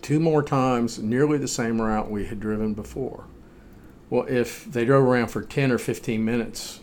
[0.02, 3.26] Two more times nearly the same route we had driven before.
[4.10, 6.82] Well, if they drove around for 10 or 15 minutes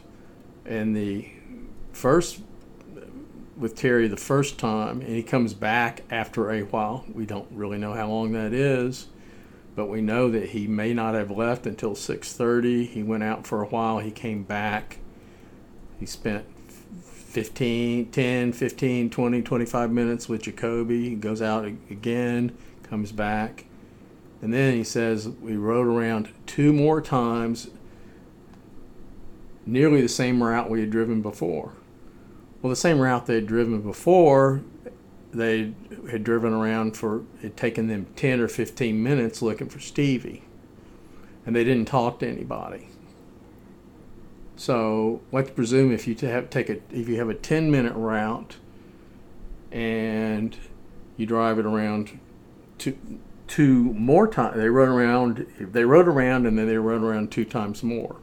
[0.64, 1.28] and the
[1.92, 2.40] first
[3.56, 7.76] with Terry the first time and he comes back after a while, we don't really
[7.76, 9.08] know how long that is,
[9.80, 12.84] but we know that he may not have left until 6:30.
[12.84, 14.98] He went out for a while, he came back.
[15.98, 16.44] He spent
[17.02, 21.08] 15, 10, 15, 20, 25 minutes with Jacoby.
[21.08, 22.52] He goes out again,
[22.82, 23.64] comes back.
[24.42, 27.70] And then he says, We rode around two more times,
[29.64, 31.72] nearly the same route we had driven before.
[32.60, 34.60] Well, the same route they had driven before,
[35.32, 35.72] they
[36.10, 40.42] had driven around for, it taken them 10 or 15 minutes looking for Stevie.
[41.46, 42.88] And they didn't talk to anybody.
[44.56, 48.56] So let's presume if you have take a if you have a 10 minute route
[49.72, 50.54] and
[51.16, 52.20] you drive it around
[52.76, 52.98] two
[53.46, 57.46] two more times, they run around they rode around and then they run around two
[57.46, 58.16] times more.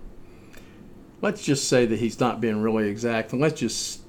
[1.24, 4.01] Let's just say that he's not being really exact, and let's just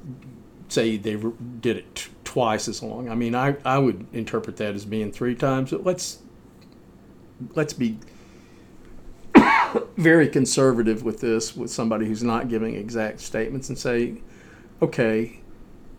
[0.69, 1.17] say they
[1.61, 3.09] did it twice as long.
[3.09, 5.71] I mean, I, I would interpret that as being three times.
[5.71, 6.19] But let's
[7.55, 7.99] let's be
[9.97, 14.21] very conservative with this with somebody who's not giving exact statements and say,
[14.83, 15.41] okay,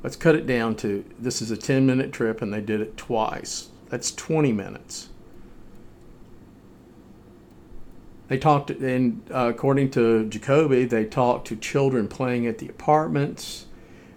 [0.03, 2.95] let's cut it down to this is a 10 minute trip and they did it
[2.95, 3.69] twice.
[3.89, 5.09] That's 20 minutes.
[8.27, 13.65] They talked, and uh, according to Jacoby, they talked to children playing at the apartments,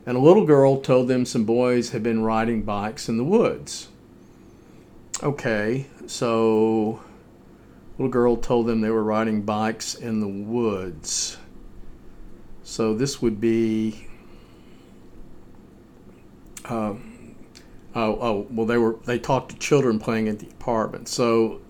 [0.06, 3.88] and a little girl told them some boys had been riding bikes in the woods.
[5.22, 7.00] Okay, so
[7.98, 11.36] little girl told them they were riding bikes in the woods.
[12.64, 14.08] So this would be.
[16.64, 16.94] Uh,
[17.94, 21.08] oh, oh, well, they were they talked to children playing at the apartment.
[21.08, 21.60] So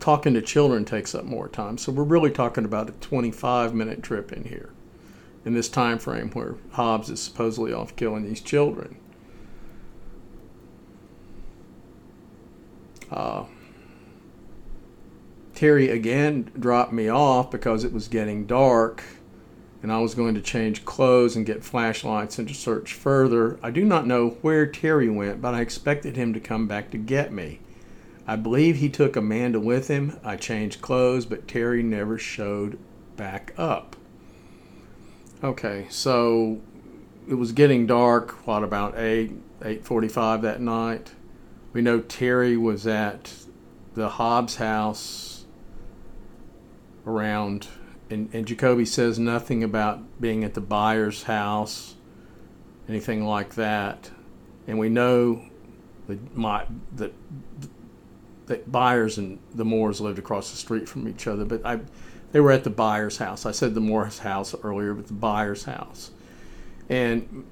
[0.00, 1.78] talking to children takes up more time.
[1.78, 4.70] So we're really talking about a 25 minute trip in here,
[5.48, 8.98] in this time frame where Hobbs is supposedly off killing these children.
[13.10, 13.44] Uh,
[15.54, 19.02] Terry again dropped me off because it was getting dark
[19.82, 23.58] and I was going to change clothes and get flashlights and to search further.
[23.62, 26.98] I do not know where Terry went, but I expected him to come back to
[26.98, 27.60] get me.
[28.26, 30.20] I believe he took Amanda with him.
[30.22, 32.78] I changed clothes, but Terry never showed
[33.16, 33.96] back up.
[35.42, 36.60] Okay, so
[37.28, 41.12] it was getting dark, what about 8 8:45 that night.
[41.72, 43.34] We know Terry was at
[43.94, 45.44] the Hobbs house
[47.06, 47.68] around,
[48.10, 51.94] and, and Jacoby says nothing about being at the Byers' house,
[52.88, 54.10] anything like that.
[54.66, 55.44] And we know
[56.08, 56.66] that my
[56.96, 57.12] that
[58.46, 61.80] that Byers and the Moores lived across the street from each other, but I
[62.32, 63.46] they were at the Byers house.
[63.46, 66.10] I said the Moores house earlier, but the Byers house,
[66.88, 67.46] and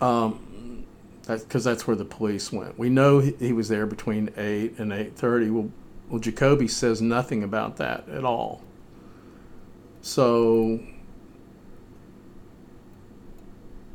[0.00, 0.86] um,
[1.26, 2.78] because that's where the police went.
[2.78, 5.50] We know he, was there between eight and eight thirty.
[5.50, 5.70] Well,
[6.08, 8.62] well, Jacoby says nothing about that at all.
[10.02, 10.80] So,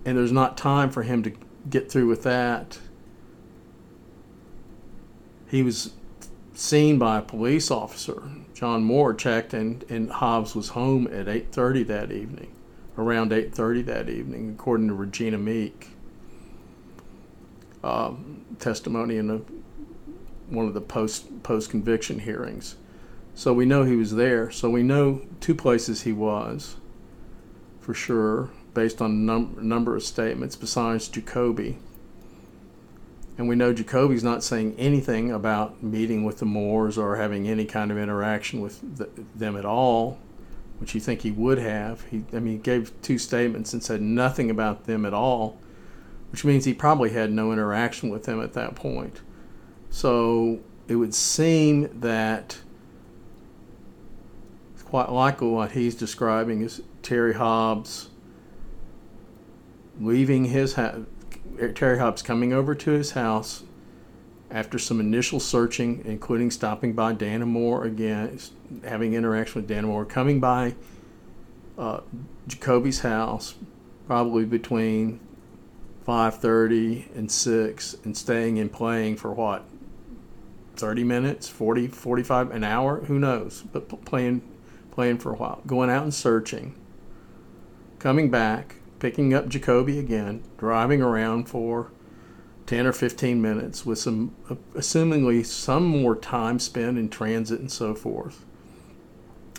[0.06, 1.34] and there's not time for him to
[1.70, 2.80] get through with that.
[5.50, 5.94] He was
[6.54, 8.24] seen by a police officer.
[8.56, 12.52] John Moore checked, and, and Hobbs was home at 8:30 that evening,
[12.98, 15.90] around 8:30 that evening, according to Regina Meek.
[17.84, 19.42] Um, testimony in a,
[20.50, 22.78] one of the post post conviction hearings.
[23.36, 24.50] So we know he was there.
[24.50, 26.78] So we know two places he was
[27.86, 31.78] for sure, based on num- number of statements besides Jacoby.
[33.38, 37.66] And we know Jacoby's not saying anything about meeting with the Moores or having any
[37.66, 40.18] kind of interaction with the, them at all,
[40.80, 42.02] which you think he would have.
[42.06, 45.58] He, I mean, he gave two statements and said nothing about them at all,
[46.32, 49.22] which means he probably had no interaction with them at that point.
[49.90, 52.60] So it would seem that
[54.74, 58.10] it's quite likely what he's describing is Terry Hobbs
[60.00, 61.02] leaving his house.
[61.76, 63.64] Terry Hobbs coming over to his house
[64.52, 68.40] after some initial searching, including stopping by Dana Moore again,
[68.84, 70.76] having interaction with Dana Moore, coming by
[71.78, 72.02] uh,
[72.48, 73.56] Jacoby's house,
[74.08, 75.20] probably between
[76.08, 79.66] 5.30 and 6, and staying and playing for what,
[80.76, 83.02] 30 minutes, 40, 45, an hour?
[83.06, 83.64] Who knows?
[83.72, 84.42] But playing
[84.92, 86.74] playing for a while, going out and searching,
[88.00, 88.76] coming back,
[89.06, 91.92] picking up Jacoby again, driving around for
[92.66, 94.36] 10 or 15 minutes with some,
[94.74, 98.44] assumingly, some more time spent in transit and so forth.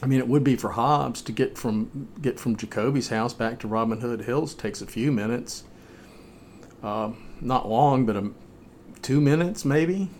[0.02, 3.60] I mean, it would be for Hobbs to get from get from Jacoby's house back
[3.60, 5.62] to Robin Hood Hills takes a few minutes,
[6.82, 8.32] uh, not long, but a,
[9.00, 10.10] two minutes maybe.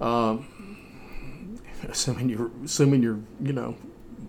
[0.00, 0.38] Uh,
[1.88, 3.76] assuming you're assuming you're you know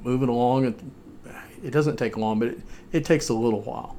[0.04, 0.80] moving along, it,
[1.64, 2.60] it doesn't take long, but it,
[2.92, 3.98] it takes a little while.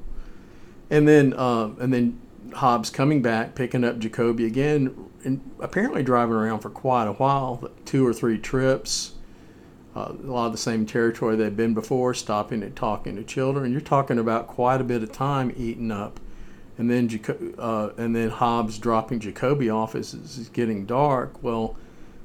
[0.89, 2.19] And then uh, and then
[2.53, 7.69] Hobbs coming back, picking up Jacoby again, and apparently driving around for quite a while,
[7.85, 9.13] two or three trips
[9.95, 13.71] uh, a lot of the same territory they've been before, stopping and talking to children.
[13.71, 16.19] You're talking about quite a bit of time eaten up,
[16.77, 21.43] and then Jaco- uh, and then Hobbs dropping Jacoby off as it's getting dark.
[21.43, 21.75] Well,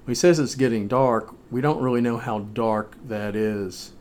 [0.07, 3.93] he says it's getting dark, we don't really know how dark that is.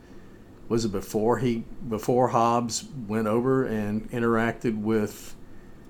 [0.68, 5.34] Was it before he before Hobbs went over and interacted with?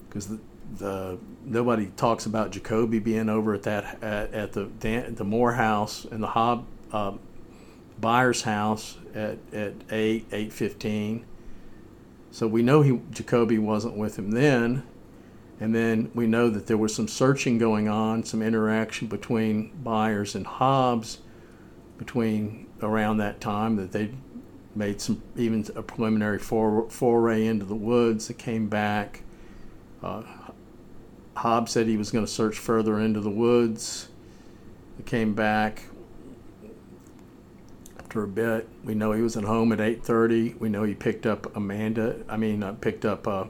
[0.09, 0.39] Because the,
[0.77, 4.69] the nobody talks about Jacoby being over at that at, at the
[5.11, 6.65] the Moore house and the Hobb.
[6.93, 7.13] Uh,
[8.01, 11.25] Byers' house at, at 8, 8.15.
[12.31, 14.85] So we know he Jacoby wasn't with him then.
[15.61, 20.37] And then we know that there was some searching going on, some interaction between Byers
[20.37, 21.19] and Hobbs
[21.97, 24.13] between around that time that they
[24.75, 29.23] made some even a preliminary for, foray into the woods that came back.
[30.03, 30.23] Uh,
[31.37, 34.09] Hobbs said he was going to search further into the woods.
[34.97, 35.85] He came back
[37.99, 38.69] after a bit.
[38.85, 40.59] We know he was at home at 8:30.
[40.59, 42.17] We know he picked up Amanda.
[42.29, 43.45] I mean, uh, picked up uh,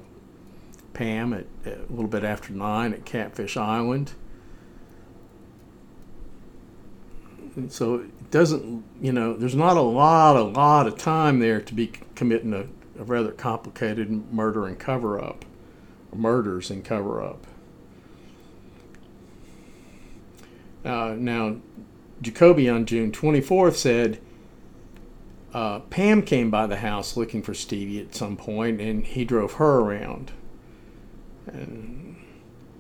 [0.93, 4.13] Pam at, at, a little bit after nine at Catfish Island.
[7.57, 11.75] And so doesn't, you know, there's not a lot, a lot of time there to
[11.75, 12.67] be committing a,
[13.01, 15.45] a rather complicated murder and cover up,
[16.15, 17.47] murders and cover up.
[20.85, 21.57] Uh, now,
[22.21, 24.21] Jacoby on June 24th said
[25.53, 29.55] uh, Pam came by the house looking for Stevie at some point, and he drove
[29.55, 30.33] her around.
[31.47, 32.17] And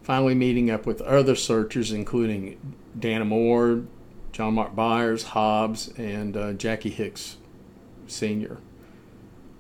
[0.03, 2.59] finally, meeting up with other searchers, including
[2.99, 3.85] Dana Moore,
[4.39, 7.39] John Mark Byers, Hobbs, and uh, Jackie Hicks
[8.07, 8.59] Sr.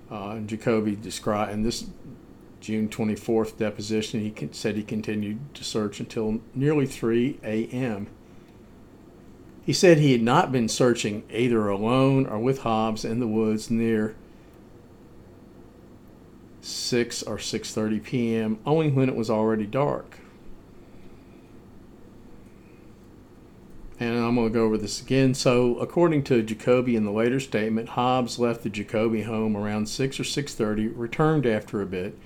[0.08, 1.86] Uh, Jacoby described in this
[2.60, 8.06] June 24th deposition, he said he continued to search until nearly 3 a.m.
[9.66, 13.72] He said he had not been searching either alone or with Hobbs in the woods
[13.72, 14.14] near
[16.60, 18.58] 6 or 6:30 p.m.
[18.64, 20.20] only when it was already dark.
[24.00, 25.34] And I'm going to go over this again.
[25.34, 30.20] So, according to Jacoby in the later statement, Hobbs left the Jacoby home around 6
[30.20, 32.16] or 6:30, returned after a bit,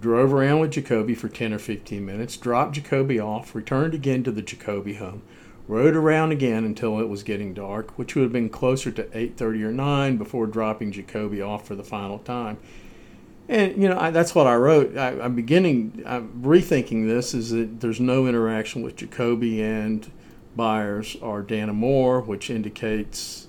[0.00, 4.30] drove around with Jacoby for 10 or 15 minutes, dropped Jacoby off, returned again to
[4.30, 5.22] the Jacoby home,
[5.66, 9.64] rode around again until it was getting dark, which would have been closer to 8:30
[9.64, 12.58] or 9 before dropping Jacoby off for the final time.
[13.48, 14.96] And you know I, that's what I wrote.
[14.96, 17.34] I, am beginning, I'm rethinking this.
[17.34, 20.08] Is that there's no interaction with Jacoby and
[20.56, 23.48] Byers or Dana Moore, which indicates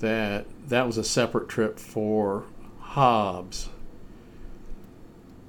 [0.00, 2.44] that that was a separate trip for
[2.80, 3.68] Hobbs.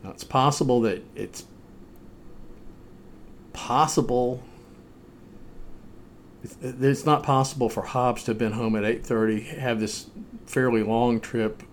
[0.04, 1.46] Now it's possible that it's
[3.54, 4.44] possible
[6.62, 10.08] it's not possible for Hobbs to have been home at 8:30, have this
[10.46, 11.64] fairly long trip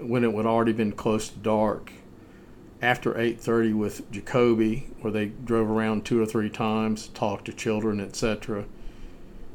[0.00, 1.92] when it would already been close to dark.
[2.82, 8.00] After 8:30 with Jacoby, where they drove around two or three times, talked to children,
[8.00, 8.64] etc.,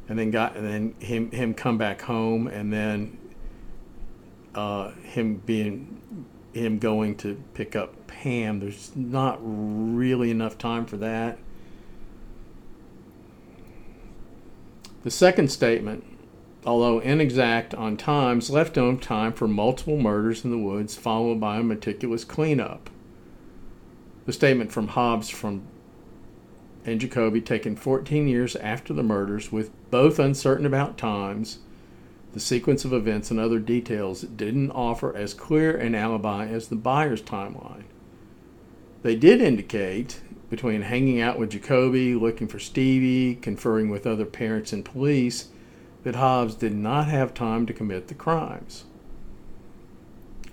[0.10, 3.18] and then got and then him him come back home, and then
[4.56, 8.62] uh, him being him going to pick up Pam.
[8.62, 11.38] There's not really enough time for that
[15.08, 16.04] The second statement,
[16.66, 21.60] although inexact on times, left enough time for multiple murders in the woods, followed by
[21.60, 22.90] a meticulous cleanup.
[24.28, 25.64] The statement from Hobbs from
[26.86, 31.60] and Jacoby, taken 14 years after the murders, with both uncertain about times,
[32.34, 36.76] the sequence of events, and other details, didn't offer as clear an alibi as the
[36.76, 37.84] Byers' timeline.
[39.02, 44.74] They did indicate between hanging out with Jacoby, looking for Stevie, conferring with other parents
[44.74, 45.48] and police,
[46.04, 48.84] that Hobbs did not have time to commit the crimes.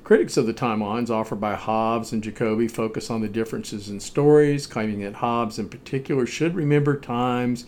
[0.05, 4.66] Critics of the timelines offered by Hobbs and Jacoby focus on the differences in stories,
[4.66, 7.64] claiming that Hobbs in particular should remember times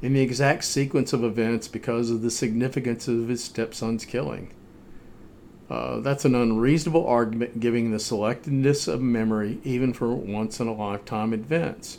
[0.00, 4.50] in the exact sequence of events because of the significance of his stepson's killing.
[5.68, 10.72] Uh, that's an unreasonable argument given the selectedness of memory, even for once in a
[10.72, 11.98] lifetime events.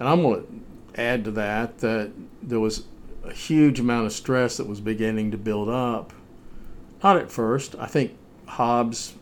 [0.00, 0.64] And I'm going
[0.94, 2.10] to add to that that
[2.42, 2.86] there was
[3.24, 6.12] a huge amount of stress that was beginning to build up.
[7.04, 7.76] Not at first.
[7.76, 8.16] I think
[8.52, 9.14] Hobbs,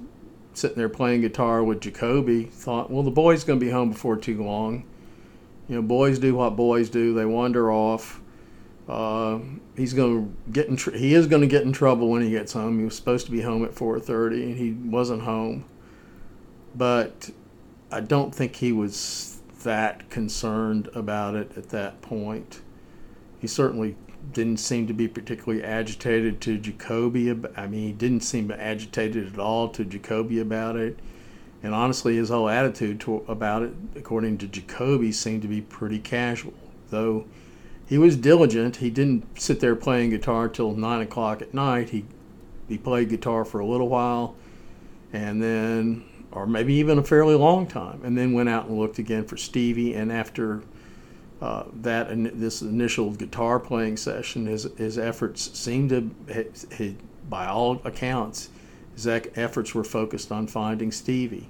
[0.55, 4.16] sitting there playing guitar with Jacoby, thought, well, the boy's going to be home before
[4.16, 4.83] too long.
[5.68, 7.14] You know, boys do what boys do.
[7.14, 8.20] They wander off.
[8.89, 9.39] Uh,
[9.76, 10.74] he's going to get in.
[10.74, 12.81] Tr- he is going to get in trouble when he gets home.
[12.81, 15.64] He was supposed to be home at 4:30, and he wasn't home.
[16.74, 17.31] But
[17.93, 22.62] I don't think he was that concerned about it at that point.
[23.39, 23.95] He certainly
[24.33, 27.31] didn't seem to be particularly agitated to Jacoby.
[27.57, 30.99] I mean, he didn't seem agitated at all to Jacoby about it.
[31.62, 35.99] And honestly, his whole attitude to, about it, according to Jacoby, seemed to be pretty
[35.99, 36.55] casual.
[36.89, 37.27] Though
[37.87, 41.91] he was diligent, he didn't sit there playing guitar till nine o'clock at night.
[41.91, 42.05] He
[42.68, 44.37] he played guitar for a little while,
[45.12, 49.01] and then, or maybe even a fairly long time, and then went out and looked
[49.01, 49.93] again for Stevie.
[49.95, 50.62] And after
[51.41, 56.11] uh, that this initial guitar playing session, his his efforts seemed to,
[56.76, 56.97] he,
[57.28, 58.51] by all accounts,
[58.95, 61.49] his efforts were focused on finding Stevie.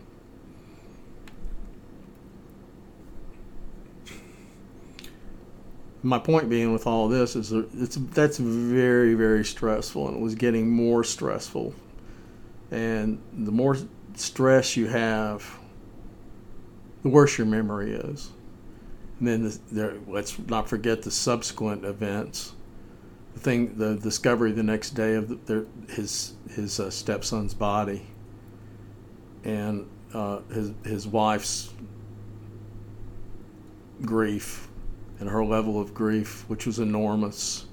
[6.02, 10.20] My point being with all this is that it's that's very very stressful, and it
[10.20, 11.74] was getting more stressful.
[12.70, 13.76] And the more
[14.14, 15.58] stress you have,
[17.02, 18.30] the worse your memory is.
[19.20, 22.54] And then the, the, let's not forget the subsequent events.
[23.34, 28.06] The thing, the discovery the next day of the, their, his his uh, stepson's body,
[29.44, 31.72] and uh, his his wife's
[34.02, 34.68] grief,
[35.20, 37.66] and her level of grief, which was enormous,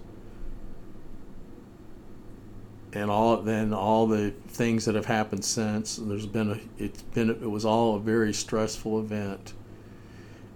[2.93, 5.95] and all then all the things that have happened since.
[5.95, 9.53] There's been a it's been it was all a very stressful event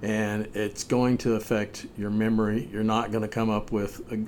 [0.01, 2.67] and it's going to affect your memory.
[2.71, 4.25] You're not going to come up with a,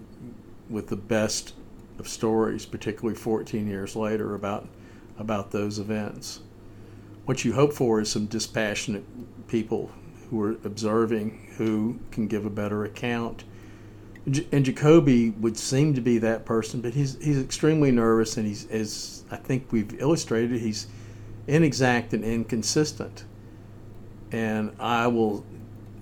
[0.72, 1.54] with the best
[2.00, 4.68] of stories, particularly 14 years later about
[5.18, 6.42] about those events.
[7.26, 9.04] What you hope for is some dispassionate
[9.48, 9.92] people
[10.30, 13.44] who are observing who can give a better account.
[14.52, 18.68] And Jacoby would seem to be that person, but he's he's extremely nervous, and he's
[18.68, 20.88] as I think we've illustrated, he's
[21.48, 23.26] inexact and inconsistent.
[24.32, 25.46] And I will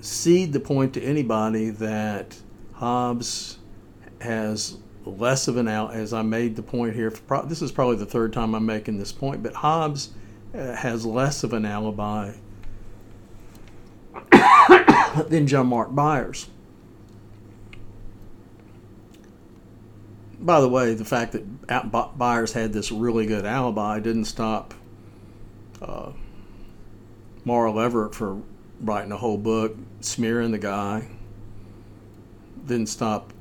[0.01, 2.37] cede the point to anybody that
[2.73, 3.59] Hobbs
[4.19, 5.93] has less of an out.
[5.93, 7.13] As I made the point here,
[7.45, 10.09] this is probably the third time I'm making this point, but Hobbs
[10.53, 12.33] uh, has less of an alibi
[15.27, 16.49] than John Mark Byers.
[20.39, 24.73] By the way, the fact that Byers had this really good alibi didn't stop
[25.81, 26.11] uh,
[27.47, 28.41] Everett for
[28.81, 29.75] writing a whole book,
[30.05, 31.07] smearing the guy.
[32.65, 33.33] Didn't stop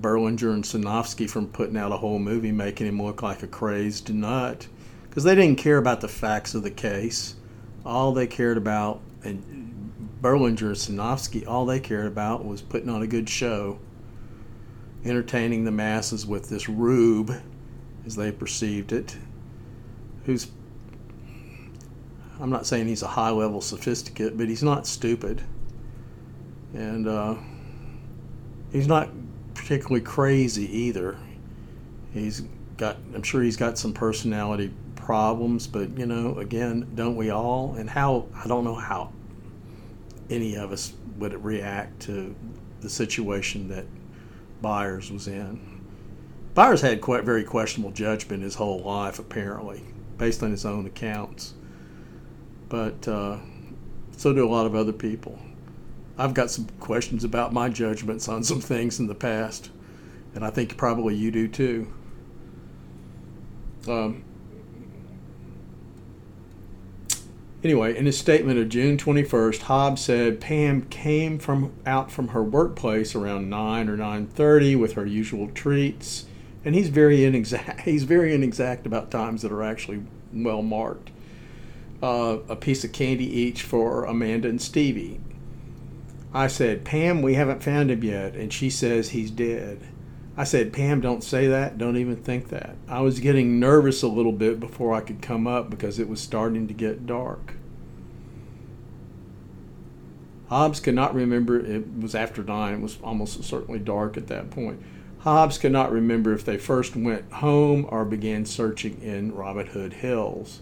[0.00, 4.12] Berlinger and Sinofsky from putting out a whole movie making him look like a crazed
[4.12, 4.66] nut
[5.08, 7.36] because they didn't care about the facts of the case.
[7.86, 13.02] All they cared about, and Berlinger and Sinofsky, all they cared about was putting on
[13.02, 13.78] a good show,
[15.04, 17.32] entertaining the masses with this rube,
[18.04, 19.16] as they perceived it,
[20.24, 20.48] who's
[22.40, 25.42] I'm not saying he's a high level sophisticate, but he's not stupid.
[26.74, 27.36] And uh,
[28.72, 29.08] he's not
[29.54, 31.16] particularly crazy either.
[32.12, 32.42] He's
[32.76, 37.74] got, I'm sure he's got some personality problems, but you know, again, don't we all?
[37.74, 39.12] And how, I don't know how
[40.30, 42.34] any of us would react to
[42.80, 43.86] the situation that
[44.60, 45.60] Byers was in.
[46.54, 49.82] Byers had quite very questionable judgment his whole life, apparently,
[50.18, 51.54] based on his own accounts
[52.74, 53.36] but uh,
[54.16, 55.38] so do a lot of other people.
[56.16, 59.70] I've got some questions about my judgments on some things in the past,
[60.34, 61.92] and I think probably you do too.
[63.88, 64.24] Um,
[67.62, 72.42] anyway, in his statement of June 21st, Hobbs said Pam came from out from her
[72.42, 76.26] workplace around 9 or 9:30 with her usual treats,
[76.64, 77.80] and he's very inexact.
[77.84, 80.02] He's very inexact about times that are actually
[80.32, 81.10] well marked
[82.02, 85.20] uh, a piece of candy each for Amanda and Stevie.
[86.34, 88.34] I said, Pam, we haven't found him yet.
[88.34, 89.80] And she says he's dead.
[90.36, 91.78] I said, Pam, don't say that.
[91.78, 92.74] Don't even think that.
[92.88, 96.20] I was getting nervous a little bit before I could come up because it was
[96.20, 97.54] starting to get dark.
[100.48, 104.50] Hobbs could not remember, it was after nine, it was almost certainly dark at that
[104.50, 104.82] point.
[105.20, 109.94] Hobbs could not remember if they first went home or began searching in Robin Hood
[109.94, 110.60] Hills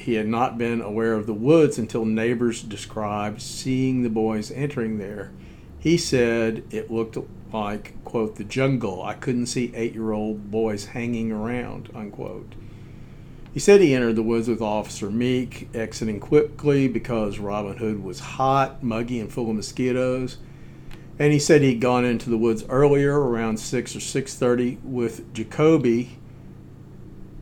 [0.00, 4.98] he had not been aware of the woods until neighbors described seeing the boys entering
[4.98, 5.30] there
[5.78, 7.16] He said it looked
[7.52, 9.02] like, quote, the jungle.
[9.02, 12.54] I couldn't see eight year old boys hanging around, unquote.
[13.52, 18.20] He said he entered the woods with Officer Meek, exiting quickly because Robin Hood was
[18.20, 20.36] hot, muggy, and full of mosquitoes.
[21.18, 25.34] And he said he'd gone into the woods earlier, around six or six thirty, with
[25.34, 26.18] Jacoby,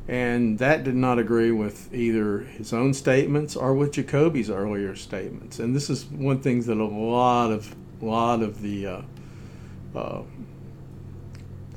[0.08, 5.58] and that did not agree with either his own statements or with Jacoby's earlier statements.
[5.58, 9.02] And this is one thing that a lot of lot of the uh,
[9.94, 10.22] uh,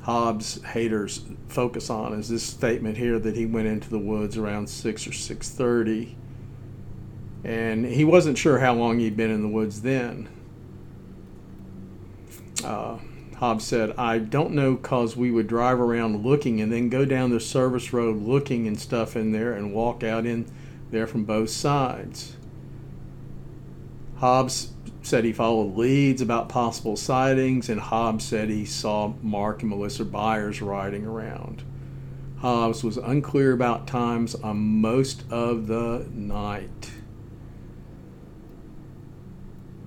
[0.02, 4.68] Hobbs haters focus on is this statement here that he went into the woods around
[4.68, 6.16] six or six thirty,
[7.44, 10.28] and he wasn't sure how long he'd been in the woods then.
[12.64, 12.98] Uh,
[13.42, 17.30] Hobbs said, "I don't know, cause we would drive around looking and then go down
[17.30, 20.46] the service road looking and stuff in there and walk out in
[20.92, 22.36] there from both sides."
[24.18, 29.70] Hobbs said he followed leads about possible sightings, and Hobbs said he saw Mark and
[29.70, 31.64] Melissa Byers riding around.
[32.36, 36.92] Hobbs was unclear about times on most of the night.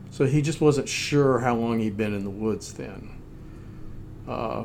[0.10, 3.15] So he just wasn't sure how long he'd been in the woods then.
[4.28, 4.64] Uh,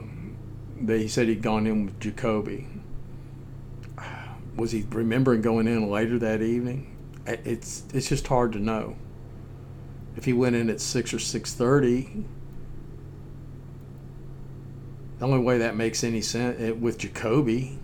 [0.80, 2.66] they said he'd gone in with Jacoby.
[4.56, 6.96] Was he remembering going in later that evening?
[7.26, 8.96] It's it's just hard to know
[10.16, 12.24] if he went in at six or six thirty,
[15.18, 17.78] the only way that makes any sense eh, with Jacoby,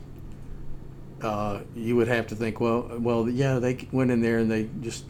[1.22, 4.68] uh, you would have to think, well, well, yeah, they went in there and they
[4.80, 5.04] just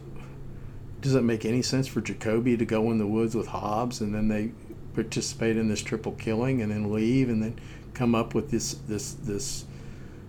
[1.01, 4.15] does it make any sense for Jacoby to go in the woods with Hobbs and
[4.15, 4.51] then they
[5.03, 7.59] participate in this triple killing and then leave and then
[7.93, 9.65] come up with this this this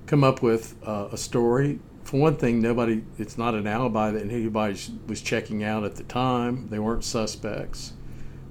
[0.07, 4.23] come up with uh, a story for one thing, nobody, it's not an alibi that
[4.23, 6.69] anybody was checking out at the time.
[6.71, 7.93] They weren't suspects.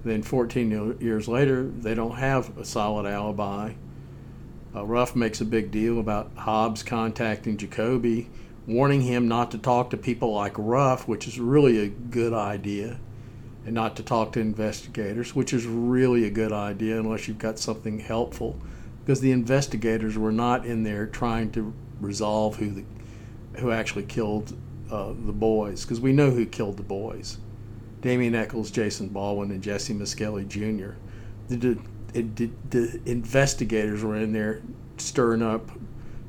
[0.04, 3.74] Then 14 years later, they don't have a solid alibi.
[4.76, 8.30] Uh, Ruff makes a big deal about Hobbs contacting Jacoby,
[8.68, 13.00] warning him not to talk to people like Ruff, which is really a good idea,
[13.68, 17.60] and not to talk to investigators, which is really a good idea unless you've got
[17.60, 18.58] something helpful.
[19.04, 22.84] Because the investigators were not in there trying to resolve who the
[23.60, 24.56] who actually killed
[24.90, 27.40] uh, the boys, because we know who killed the boys
[28.02, 30.92] Damien Echols, Jason Baldwin, and Jessie Misskelley Jr.
[31.50, 31.78] The,
[32.14, 34.62] the, the investigators were in there
[34.98, 35.72] stirring up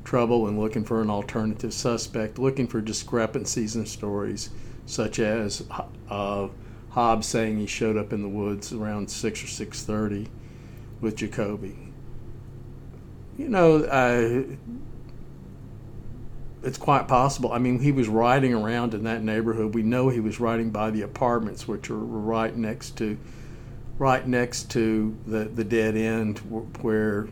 [0.03, 4.49] trouble and looking for an alternative suspect, looking for discrepancies in stories,
[4.85, 5.63] such as
[6.09, 6.47] uh,
[6.91, 10.27] Hobbs saying he showed up in the woods around six or six thirty
[11.01, 11.77] with Jacoby.
[13.37, 14.55] You know, uh,
[16.61, 17.53] it's quite possible.
[17.53, 19.73] I mean, he was riding around in that neighborhood.
[19.75, 23.17] We know he was riding by the apartments, which are right next to,
[23.97, 26.39] right next to the the dead end
[26.81, 27.29] where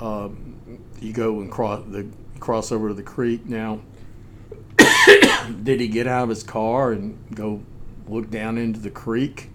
[0.00, 2.06] um, you go and cross the
[2.40, 3.46] cross over to the creek.
[3.46, 3.80] Now,
[5.62, 7.62] did he get out of his car and go
[8.08, 9.50] look down into the creek?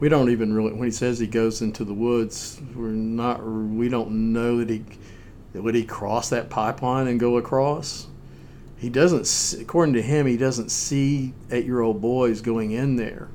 [0.00, 0.72] We don't even really.
[0.72, 3.44] When he says he goes into the woods, we're not.
[3.44, 4.84] We don't know that he
[5.54, 8.08] that would he cross that pipeline and go across?
[8.76, 13.28] He doesn't, according to him, he doesn't see eight year old boys going in there.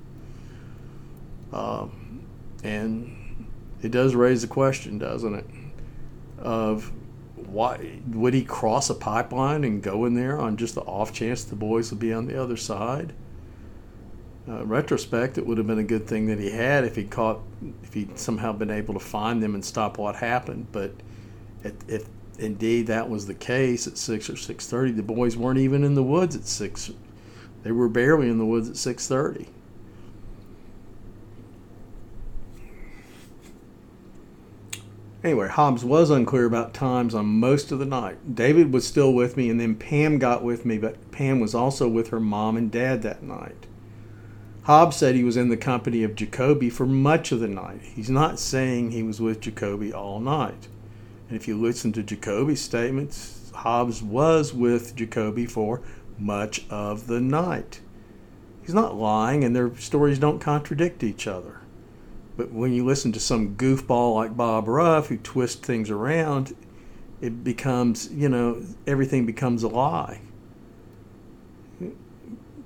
[1.52, 2.24] Um,
[2.64, 3.48] and
[3.82, 5.46] it does raise the question, doesn't it?
[6.38, 6.92] Of
[7.36, 11.44] why would he cross a pipeline and go in there on just the off chance
[11.46, 13.14] the boys would be on the other side?
[14.48, 17.40] Uh, retrospect, it would have been a good thing that he had if he caught,
[17.84, 20.66] if he'd somehow been able to find them and stop what happened.
[20.72, 20.92] But
[21.64, 22.06] if, if
[22.40, 25.94] indeed that was the case at six or six thirty, the boys weren't even in
[25.94, 26.90] the woods at six.
[27.62, 29.50] They were barely in the woods at six thirty.
[35.24, 38.34] Anyway, Hobbs was unclear about times on most of the night.
[38.34, 41.88] David was still with me, and then Pam got with me, but Pam was also
[41.90, 43.68] with her mom and dad that night.
[44.70, 47.82] Hobbs said he was in the company of Jacoby for much of the night.
[47.82, 50.67] He's not saying he was with Jacoby all night.
[51.28, 55.82] And if you listen to Jacoby's statements, Hobbs was with Jacoby for
[56.20, 57.82] much of the night.
[58.61, 61.61] He's not lying, and their stories don't contradict each other.
[62.38, 66.55] But when you listen to some goofball like Bob Ruff who twists things around,
[67.22, 70.22] it becomes, you know, everything becomes a lie.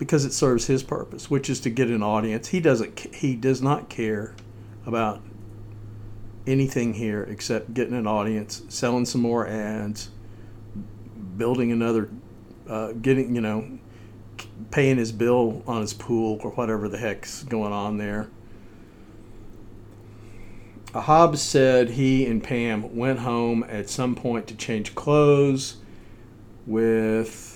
[0.03, 2.49] Because it serves his purpose, which is to get an audience.
[2.49, 4.35] He doesn't he does not care
[4.85, 5.21] about
[6.45, 10.09] anything here except getting an audience, selling some more ads,
[11.37, 12.09] building another,
[12.67, 13.79] uh, getting, you know,
[14.71, 18.27] paying his bill on his pool or whatever the heck's going on there.
[20.93, 25.77] Hobbs said he and Pam went home at some point to change clothes
[26.65, 27.52] with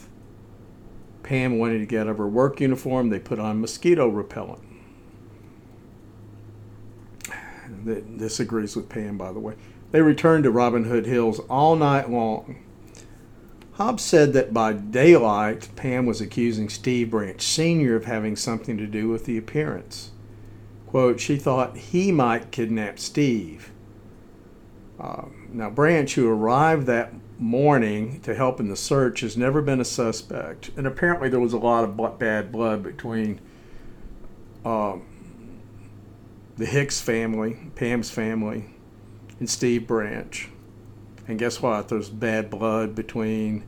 [1.28, 3.10] Pam wanted to get out of her work uniform.
[3.10, 4.64] They put on mosquito repellent.
[7.84, 9.56] This agrees with Pam, by the way.
[9.92, 12.64] They returned to Robin Hood Hills all night long.
[13.74, 17.98] Hobbs said that by daylight, Pam was accusing Steve Branch Sr.
[17.98, 20.12] of having something to do with the appearance.
[20.88, 23.72] Quote, she thought he might kidnap Steve.
[24.98, 29.80] Uh, now, Branch, who arrived that morning to help in the search, has never been
[29.80, 30.72] a suspect.
[30.76, 33.40] And apparently, there was a lot of bad blood between
[34.66, 35.06] um,
[36.58, 38.66] the Hicks family, Pam's family,
[39.40, 40.50] and Steve Branch.
[41.28, 41.90] And guess what?
[41.90, 43.64] There's bad blood between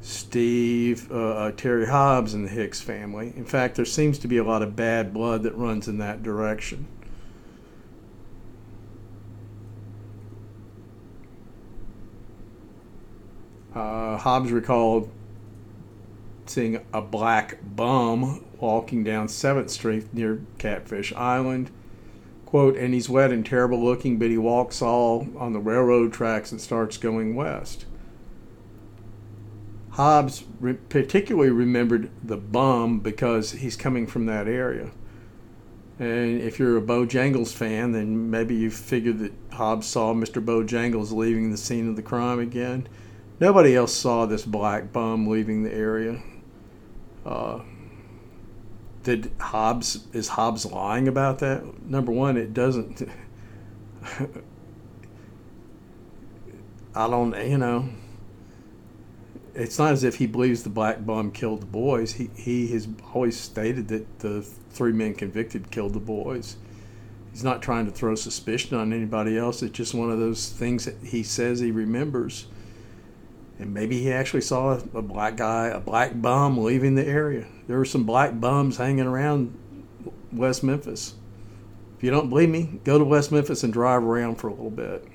[0.00, 3.32] Steve, uh, uh, Terry Hobbs, and the Hicks family.
[3.36, 6.22] In fact, there seems to be a lot of bad blood that runs in that
[6.22, 6.86] direction.
[13.74, 15.10] Uh, Hobbs recalled
[16.46, 21.70] seeing a black bum walking down 7th Street near Catfish Island
[22.54, 26.52] quote, and he's wet and terrible looking, but he walks all on the railroad tracks
[26.52, 27.84] and starts going west.
[29.90, 34.92] Hobbs re- particularly remembered the bum because he's coming from that area.
[35.98, 40.40] And if you're a Bojangles fan, then maybe you figured that Hobbs saw Mr.
[40.40, 42.86] Bojangles leaving the scene of the crime again.
[43.44, 46.22] Nobody else saw this black bum leaving the area.
[47.26, 47.60] Uh,
[49.02, 51.82] did Hobbs is Hobbs lying about that?
[51.82, 53.06] Number one, it doesn't.
[56.94, 57.90] I don't, you know.
[59.54, 62.14] It's not as if he believes the black bum killed the boys.
[62.14, 66.56] He he has always stated that the three men convicted killed the boys.
[67.30, 69.62] He's not trying to throw suspicion on anybody else.
[69.62, 72.46] It's just one of those things that he says he remembers.
[73.58, 77.46] And maybe he actually saw a, a black guy, a black bum leaving the area
[77.66, 79.56] there were some black bums hanging around
[80.32, 81.14] West Memphis.
[81.96, 84.70] If you don't believe me, go to West Memphis and drive around for a little
[84.70, 85.06] bit.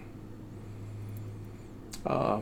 [2.06, 2.42] Uh,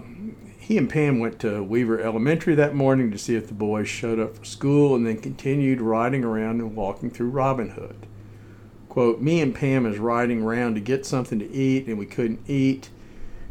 [0.58, 4.20] he and Pam went to Weaver Elementary that morning to see if the boys showed
[4.20, 8.06] up for school and then continued riding around and walking through Robin Hood.
[8.88, 12.42] Quote, me and Pam is riding around to get something to eat and we couldn't
[12.48, 12.90] eat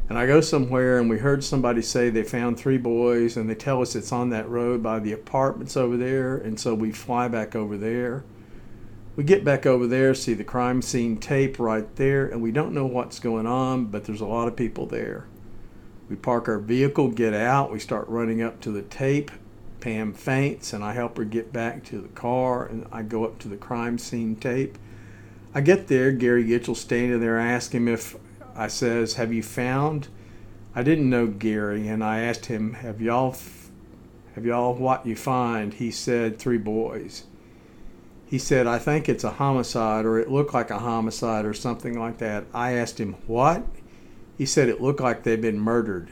[0.08, 3.54] and I go somewhere and we heard somebody say they found three boys and they
[3.54, 6.36] tell us it's on that road by the apartments over there.
[6.36, 8.24] And so we fly back over there.
[9.16, 12.74] We get back over there, see the crime scene tape right there, and we don't
[12.74, 15.26] know what's going on, but there's a lot of people there.
[16.10, 19.30] We park our vehicle, get out, we start running up to the tape.
[19.80, 23.38] Pam faints, and I help her get back to the car, and I go up
[23.40, 24.78] to the crime scene tape.
[25.54, 27.38] I get there, Gary Gitchell standing there.
[27.38, 28.16] I ask him if
[28.56, 30.08] I says, "Have you found?"
[30.74, 33.36] I didn't know Gary, and I asked him, "Have y'all,
[34.34, 37.24] have y'all what you find?" He said, three boys."
[38.24, 41.98] He said, "I think it's a homicide, or it looked like a homicide, or something
[41.98, 43.64] like that." I asked him, "What?"
[44.36, 46.10] He said, "It looked like they'd been murdered."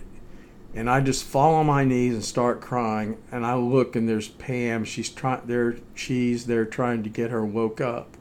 [0.75, 3.17] And I just fall on my knees and start crying.
[3.31, 4.85] And I look, and there's Pam.
[4.85, 5.43] She's trying.
[5.47, 8.14] There, she's there trying to get her woke up.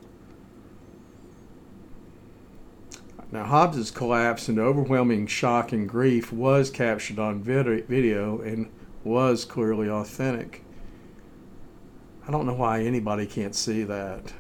[3.34, 8.70] Now, Hobbs's collapse and overwhelming shock and grief was captured on video and
[9.04, 10.64] was clearly authentic.
[12.28, 14.34] I don't know why anybody can't see that.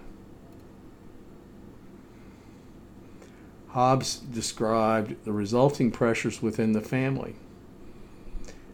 [3.70, 7.34] Hobbs described the resulting pressures within the family.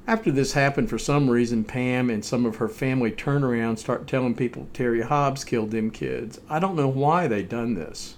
[0.06, 4.06] After this happened, for some reason, Pam and some of her family turn around start
[4.06, 6.42] telling people Terry Hobbs killed them kids.
[6.50, 8.16] I don't know why they done this.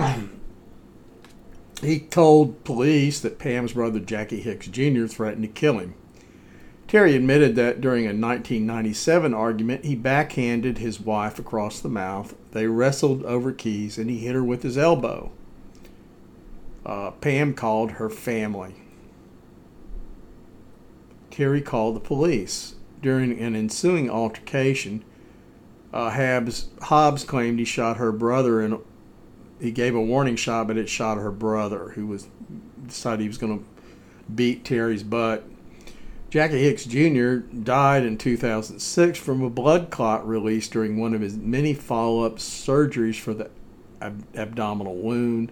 [1.82, 5.06] he told police that Pam's brother Jackie Hicks Jr.
[5.06, 5.94] threatened to kill him.
[6.88, 12.34] Terry admitted that during a 1997 argument, he backhanded his wife across the mouth.
[12.50, 15.30] They wrestled over keys and he hit her with his elbow.
[16.84, 18.74] Uh, Pam called her family.
[21.30, 22.74] Terry called the police.
[23.00, 25.04] During an ensuing altercation,
[25.92, 28.78] uh, Hobbs, Hobbs claimed he shot her brother in
[29.60, 32.26] he gave a warning shot, but it shot her brother, who was
[32.86, 33.64] decided he was going to
[34.34, 35.44] beat Terry's butt.
[36.30, 37.38] Jackie Hicks Jr.
[37.38, 43.18] died in 2006 from a blood clot released during one of his many follow-up surgeries
[43.18, 43.50] for the
[44.00, 45.50] ab- abdominal wound.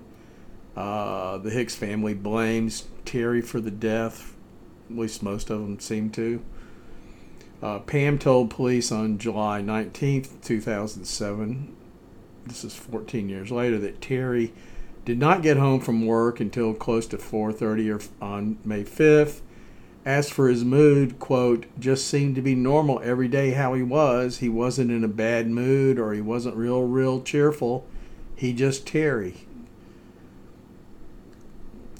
[0.76, 4.36] Uh, the Hicks family blames Terry for the death.
[4.88, 6.42] At least most of them seem to.
[7.60, 11.76] Uh, Pam told police on July 19th, 2007,
[12.48, 14.52] this is 14 years later, that Terry
[15.04, 19.40] did not get home from work until close to 4:30 on May 5th.
[20.04, 24.38] As for his mood, quote, just seemed to be normal every day how he was.
[24.38, 27.86] He wasn't in a bad mood or he wasn't real, real cheerful.
[28.34, 29.46] He just Terry.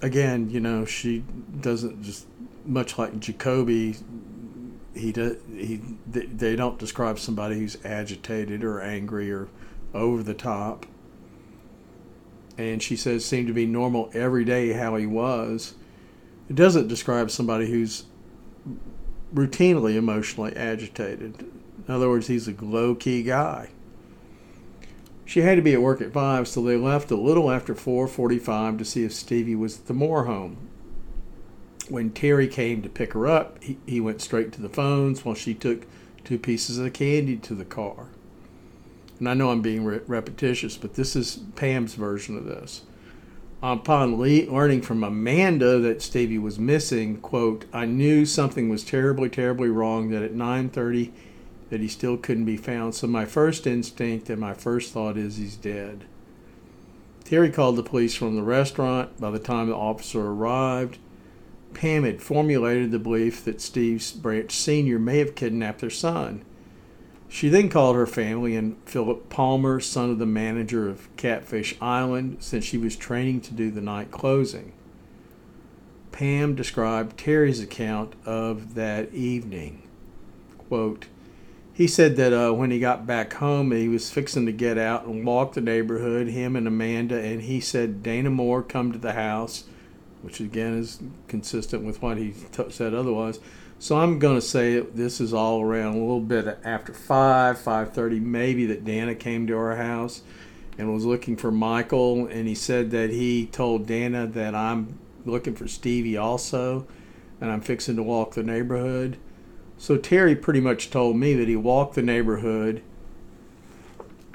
[0.01, 1.25] Again, you know, she
[1.61, 2.27] doesn't just
[2.65, 3.97] much like Jacoby.
[4.95, 5.37] He does.
[5.51, 9.49] He they don't describe somebody who's agitated or angry or
[9.95, 10.87] over the top.
[12.57, 15.75] And she says seemed to be normal every day how he was
[16.49, 18.05] it doesn't describe somebody who's
[19.35, 21.41] routinely emotionally agitated.
[21.87, 23.71] In other words, he's a low key guy.
[25.27, 28.79] She had to be at work at 5, so they left a little after 4:45
[28.79, 30.57] to see if Stevie was at the Moore home.
[31.91, 35.35] When Terry came to pick her up, he, he went straight to the phones while
[35.35, 35.87] she took
[36.25, 38.07] two pieces of candy to the car.
[39.19, 42.83] And I know I'm being re- repetitious, but this is Pam's version of this.
[43.63, 49.29] Upon le- learning from Amanda that Stevie was missing, quote, I knew something was terribly,
[49.29, 50.11] terribly wrong.
[50.11, 51.11] That at 9:30,
[51.71, 52.95] that he still couldn't be found.
[52.95, 56.05] So my first instinct and my first thought is he's dead.
[57.25, 59.21] Terry called the police from the restaurant.
[59.21, 60.99] By the time the officer arrived,
[61.75, 64.99] Pam had formulated the belief that Steve Branch Sr.
[64.99, 66.43] may have kidnapped their son.
[67.29, 72.39] She then called her family and Philip Palmer, son of the manager of Catfish Island,
[72.41, 74.73] since she was training to do the night closing.
[76.11, 79.83] Pam described Terry's account of that evening.
[80.69, 81.07] Quote,
[81.79, 85.05] he said that uh, when he got back home, he was fixing to get out
[85.05, 89.13] and walk the neighborhood, him and Amanda, and he said Dana Moore come to the
[89.13, 89.63] house,
[90.23, 90.99] which again is
[91.29, 93.39] consistent with what he t- said otherwise.
[93.81, 98.21] So I'm going to say this is all around a little bit after 5, 5.30
[98.21, 100.23] maybe that Dana came to our house
[100.77, 102.27] and was looking for Michael.
[102.27, 106.89] And he said that he told Dana that I'm looking for Stevie also
[107.41, 109.17] and I'm fixing to walk the neighborhood.
[109.77, 112.83] So Terry pretty much told me that he walked the neighborhood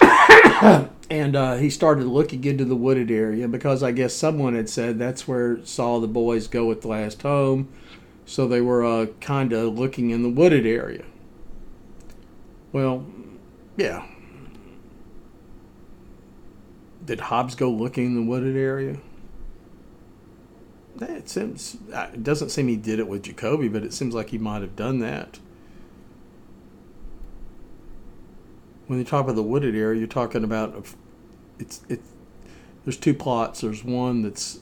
[1.10, 4.98] and uh, he started looking into the wooded area because I guess someone had said
[4.98, 7.68] that's where saw the boys go at the last home
[8.26, 11.04] so they were uh, kind of looking in the wooded area.
[12.72, 13.06] Well,
[13.76, 14.06] yeah.
[17.04, 18.98] Did Hobbs go looking in the wooded area?
[21.00, 24.38] It seems it doesn't seem he did it with Jacoby, but it seems like he
[24.38, 25.38] might have done that.
[28.86, 30.86] When you talk about the wooded area, you're talking about
[31.58, 32.00] it's it.
[32.84, 33.62] There's two plots.
[33.62, 34.60] There's one that's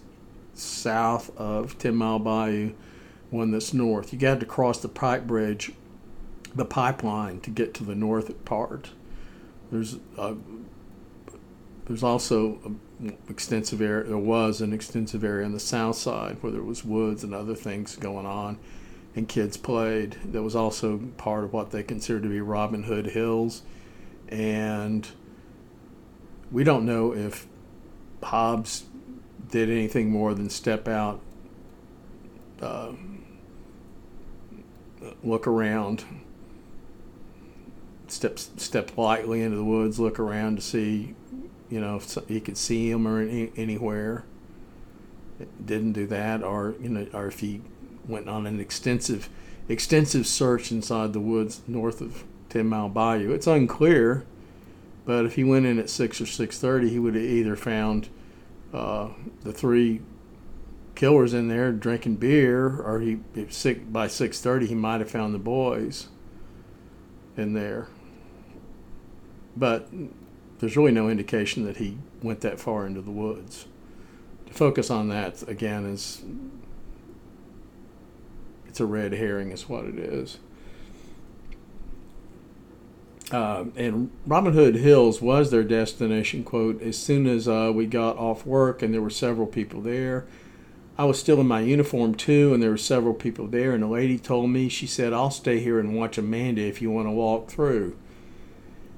[0.54, 2.72] south of Ten Mile Bayou,
[3.32, 4.12] one that's north.
[4.12, 5.72] You got to cross the pipe bridge,
[6.54, 8.90] the pipeline to get to the north part.
[9.70, 10.36] There's a,
[11.86, 12.76] there's also
[13.28, 14.04] extensive area.
[14.04, 17.54] There was an extensive area on the south side where there was woods and other
[17.54, 18.58] things going on,
[19.16, 20.18] and kids played.
[20.26, 23.62] That was also part of what they considered to be Robin Hood Hills,
[24.28, 25.08] and
[26.50, 27.46] we don't know if
[28.22, 28.84] Hobbs
[29.50, 31.20] did anything more than step out.
[32.60, 32.92] Uh,
[35.22, 36.04] look around,
[38.08, 41.14] step step lightly into the woods, look around to see,
[41.70, 44.24] you know, if he could see him or any, anywhere.
[45.64, 47.62] Didn't do that, or you know, or if he
[48.06, 49.28] went on an extensive
[49.68, 53.32] extensive search inside the woods north of Ten Mile Bayou.
[53.32, 54.24] It's unclear,
[55.04, 58.08] but if he went in at six or six thirty, he would have either found
[58.72, 59.08] uh,
[59.42, 60.00] the three
[60.94, 65.34] killers in there drinking beer, or he sick by six thirty he might have found
[65.34, 66.08] the boys
[67.36, 67.88] in there.
[69.56, 69.88] But
[70.58, 73.66] there's really no indication that he went that far into the woods.
[74.46, 76.22] To focus on that again is
[78.66, 80.38] it's a red herring, is what it is.
[83.30, 86.44] Uh, and Robin Hood Hills was their destination.
[86.44, 90.26] Quote: As soon as uh, we got off work, and there were several people there,
[90.98, 93.72] I was still in my uniform too, and there were several people there.
[93.72, 96.90] And the lady told me, she said, I'll stay here and watch Amanda if you
[96.90, 97.96] want to walk through.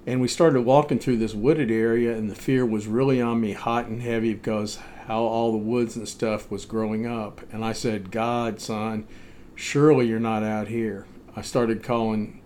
[0.06, 3.52] And we started walking through this wooded area, and the fear was really on me
[3.52, 7.40] hot and heavy because how all the woods and stuff was growing up.
[7.52, 9.06] And I said, God, son,
[9.54, 11.06] surely you're not out here.
[11.36, 12.42] I started calling,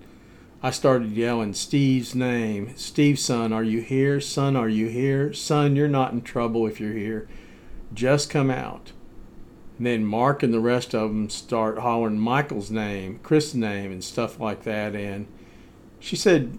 [0.62, 2.76] I started yelling Steve's name.
[2.76, 4.20] Steve, son, are you here?
[4.20, 5.32] Son, are you here?
[5.32, 7.28] Son, you're not in trouble if you're here.
[7.94, 8.92] Just come out.
[9.78, 14.02] And then Mark and the rest of them start hollering Michael's name, Chris's name, and
[14.02, 14.94] stuff like that.
[14.94, 15.26] And
[16.00, 16.58] she said,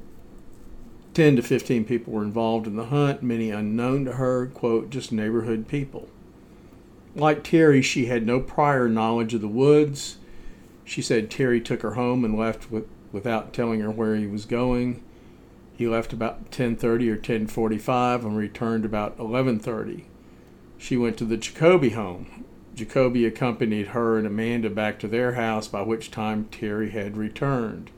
[1.14, 5.12] 10 to 15 people were involved in the hunt, many unknown to her, quote, just
[5.12, 6.08] neighborhood people.
[7.14, 10.18] Like Terry, she had no prior knowledge of the woods.
[10.86, 14.46] She said Terry took her home and left with, without telling her where he was
[14.46, 15.04] going.
[15.76, 20.06] He left about 10:30 or 10:45 and returned about 11:30.
[20.78, 22.46] She went to the Jacoby home.
[22.80, 27.92] Jacoby accompanied her and Amanda back to their house, by which time Terry had returned.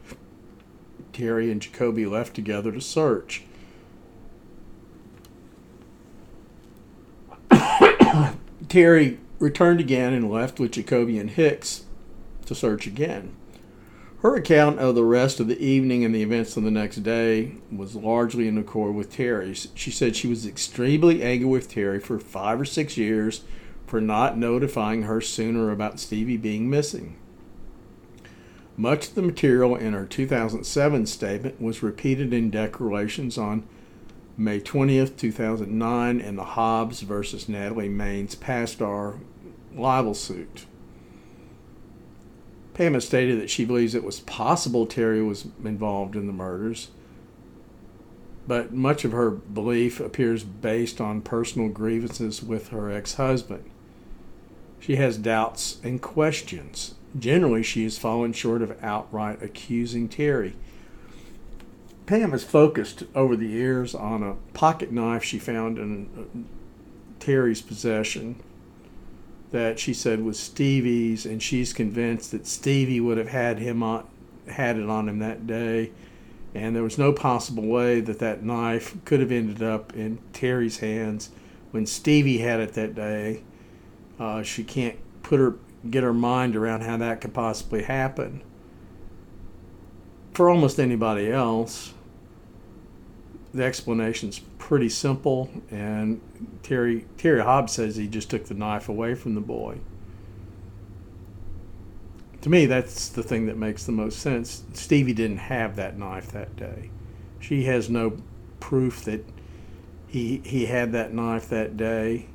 [1.13, 3.43] Terry and Jacoby left together to search.
[8.69, 11.85] Terry returned again and left with Jacoby and Hicks
[12.47, 13.35] to search again.
[14.23, 17.53] Her account of the rest of the evening and the events of the next day
[17.71, 19.67] was largely in accord with Terry's.
[19.75, 23.43] She said she was extremely angry with Terry for five or six years
[23.91, 27.17] for not notifying her sooner about Stevie being missing.
[28.77, 33.67] Much of the material in her 2007 statement was repeated in declarations on
[34.37, 39.19] May 20th, 2009, in the Hobbs versus Natalie Maines Pasdar
[39.75, 40.65] libel suit.
[42.73, 46.91] Pam has stated that she believes it was possible Terry was involved in the murders,
[48.47, 53.65] but much of her belief appears based on personal grievances with her ex husband.
[54.81, 60.55] She has doubts and questions Generally, she has fallen short of outright accusing Terry.
[62.05, 67.61] Pam has focused over the years on a pocket knife she found in uh, Terry's
[67.61, 68.41] possession
[69.51, 74.07] that she said was Stevie's, and she's convinced that Stevie would have had him on,
[74.47, 75.91] had it on him that day,
[76.55, 80.79] and there was no possible way that that knife could have ended up in Terry's
[80.79, 81.29] hands
[81.71, 83.43] when Stevie had it that day.
[84.21, 85.55] Uh, she can't put her
[85.89, 88.43] get her mind around how that could possibly happen.
[90.31, 91.95] For almost anybody else,
[93.51, 96.21] the explanation's pretty simple, and
[96.61, 99.79] Terry Terry Hobbs says he just took the knife away from the boy.
[102.41, 104.63] To me, that's the thing that makes the most sense.
[104.73, 106.91] Stevie didn't have that knife that day.
[107.39, 108.17] She has no
[108.59, 109.25] proof that
[110.07, 112.27] he he had that knife that day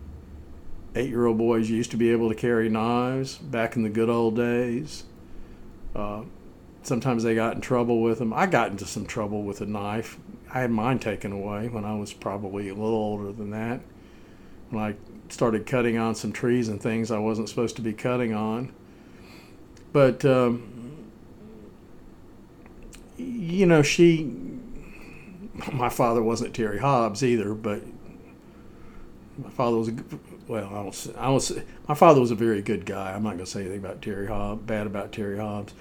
[0.97, 4.09] eight year old boys used to be able to carry knives back in the good
[4.09, 5.05] old days.
[5.95, 6.23] Uh,
[6.83, 8.33] sometimes they got in trouble with them.
[8.33, 10.19] I got into some trouble with a knife.
[10.53, 13.81] I had mine taken away when I was probably a little older than that.
[14.71, 14.95] When I
[15.29, 18.73] started cutting on some trees and things I wasn't supposed to be cutting on.
[19.93, 20.97] But, um,
[23.17, 24.31] you know, she,
[25.73, 27.83] my father wasn't Terry Hobbs either, but
[29.39, 29.95] my father was a
[30.49, 33.13] well, I was, I was, my father was a very good guy.
[33.13, 35.75] I'm not going to say anything about Terry Hobbs, bad about Terry Hobbs.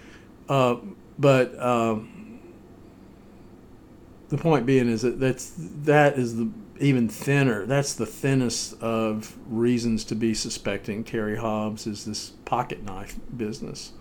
[0.49, 0.77] Uh,
[1.17, 2.39] but um,
[4.29, 6.49] the point being is that that's, that is the
[6.79, 7.65] even thinner.
[7.65, 13.93] That's the thinnest of reasons to be suspecting Terry Hobbs is this pocket knife business.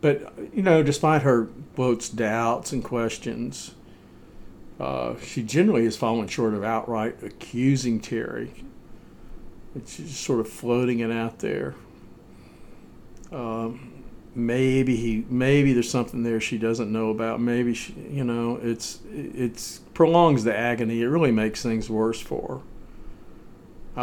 [0.00, 3.74] But, you know, despite her quotes, doubts and questions,
[4.80, 8.64] uh, she generally has fallen short of outright accusing Terry.
[9.74, 11.74] She's just sort of floating it out there.
[13.32, 14.04] Um,
[14.34, 17.40] maybe he, maybe there's something there she doesn't know about.
[17.40, 21.02] Maybe she, you know, it's it's prolongs the agony.
[21.02, 22.60] It really makes things worse for her.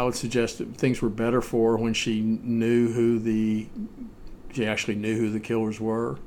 [0.00, 3.66] I would suggest that things were better for her when she knew who the
[4.52, 6.18] she actually knew who the killers were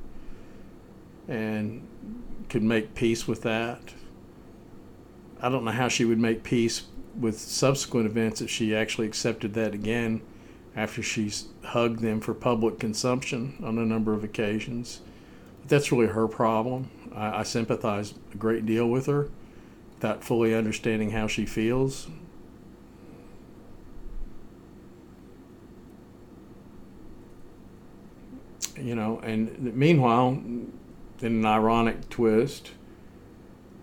[1.27, 1.87] and
[2.49, 3.93] could make peace with that.
[5.41, 6.83] I don't know how she would make peace
[7.17, 10.21] with subsequent events if she actually accepted that again
[10.75, 15.01] after she's hugged them for public consumption on a number of occasions.
[15.61, 16.89] But that's really her problem.
[17.13, 19.29] I, I sympathize a great deal with her
[19.95, 22.07] without fully understanding how she feels.
[28.77, 30.71] You know, and meanwhile, in
[31.21, 32.71] an ironic twist,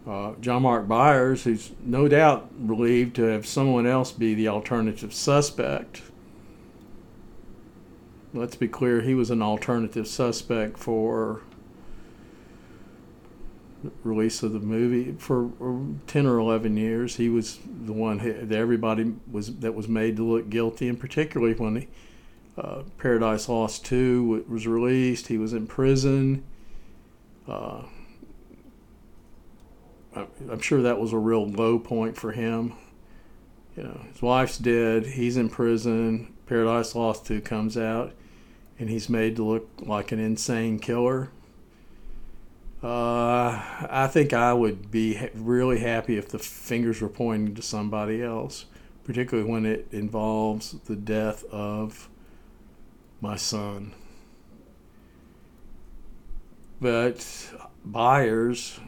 [0.06, 5.12] uh, John Mark Byers, who's no doubt believed to have someone else be the alternative
[5.12, 6.02] suspect.
[8.32, 11.42] Let's be clear, he was an alternative suspect for
[14.02, 15.50] release of the movie for
[16.06, 20.24] 10 or 11 years he was the one that everybody was that was made to
[20.24, 21.88] look guilty and particularly when he,
[22.58, 26.42] uh, paradise lost 2 was released he was in prison
[27.46, 27.82] uh,
[30.16, 32.74] I'm sure that was a real low point for him.
[33.76, 35.06] You know, his wife's dead.
[35.06, 36.32] He's in prison.
[36.46, 38.14] Paradise Lost 2 comes out,
[38.78, 41.30] and he's made to look like an insane killer.
[42.82, 43.60] Uh,
[43.90, 48.66] I think I would be really happy if the fingers were pointing to somebody else,
[49.04, 52.08] particularly when it involves the death of
[53.20, 53.92] my son.
[56.80, 57.50] But
[57.84, 58.78] Byers,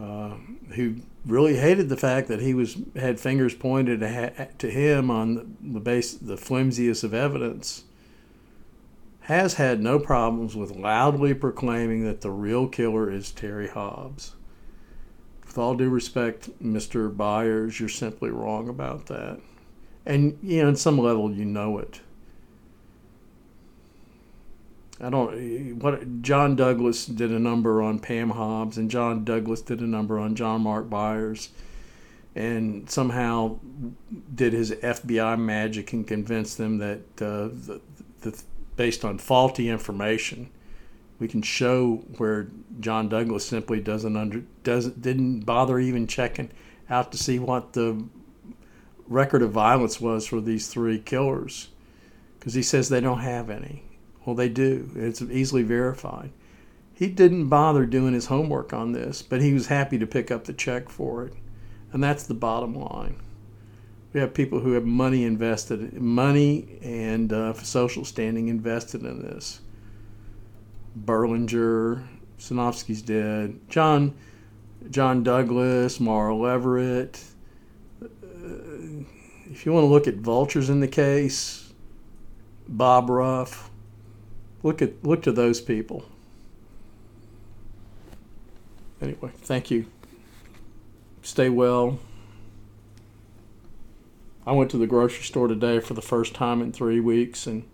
[0.00, 0.34] uh,
[0.74, 4.00] who really hated the fact that he was had fingers pointed
[4.58, 7.84] to him on the base the flimsiest of evidence
[9.22, 14.34] has had no problems with loudly proclaiming that the real killer is Terry Hobbs.
[15.46, 17.14] With all due respect, Mr.
[17.14, 19.40] Byers, you're simply wrong about that.
[20.04, 22.00] And you know, on some level you know it.
[25.02, 29.80] I don't what John Douglas did a number on Pam Hobbs and John Douglas did
[29.80, 31.48] a number on John Mark Byers
[32.36, 33.58] and somehow
[34.34, 37.80] did his FBI magic and convinced them that uh, the,
[38.20, 38.42] the
[38.76, 40.48] based on faulty information.
[41.18, 42.48] We can show where
[42.80, 46.50] John Douglas simply doesn't under doesn't didn't bother even checking
[46.88, 48.04] out to see what the
[49.08, 51.68] record of violence was for these three killers
[52.38, 53.82] because he says they don't have any.
[54.24, 54.90] Well, they do.
[54.94, 56.30] It's easily verified.
[56.94, 60.44] He didn't bother doing his homework on this, but he was happy to pick up
[60.44, 61.34] the check for it.
[61.92, 63.16] And that's the bottom line.
[64.12, 69.60] We have people who have money invested, money and uh, social standing invested in this.
[70.96, 72.06] Berlinger,
[72.38, 73.58] Sinofsky's dead.
[73.68, 74.14] John,
[74.90, 77.22] John Douglas, Mara Leveritt.
[78.02, 79.04] Uh,
[79.50, 81.72] if you want to look at vultures in the case,
[82.68, 83.71] Bob Ruff.
[84.62, 86.04] Look at look to those people.
[89.00, 89.86] Anyway, thank you.
[91.22, 91.98] Stay well.
[94.46, 97.64] I went to the grocery store today for the first time in three weeks and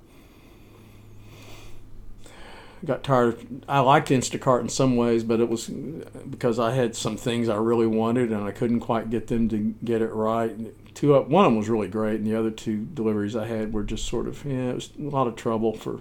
[2.85, 3.39] got tired.
[3.69, 7.57] I liked Instacart in some ways, but it was because I had some things I
[7.57, 10.55] really wanted and I couldn't quite get them to get it right.
[10.95, 13.73] Two, up, one of them was really great, and the other two deliveries I had
[13.73, 16.01] were just sort of, yeah, it was a lot of trouble for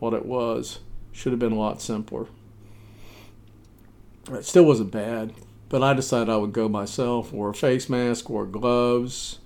[0.00, 0.80] what it was.
[1.12, 2.26] Should have been a lot simpler.
[4.30, 5.32] It still wasn't bad,
[5.68, 7.32] but I decided I would go myself.
[7.32, 9.38] Wore a face mask, wore gloves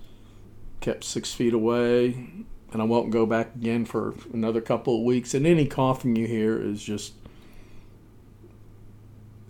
[0.85, 2.29] kept six feet away,
[2.71, 5.33] and I won't go back again for another couple of weeks.
[5.33, 7.13] And any coughing you hear is just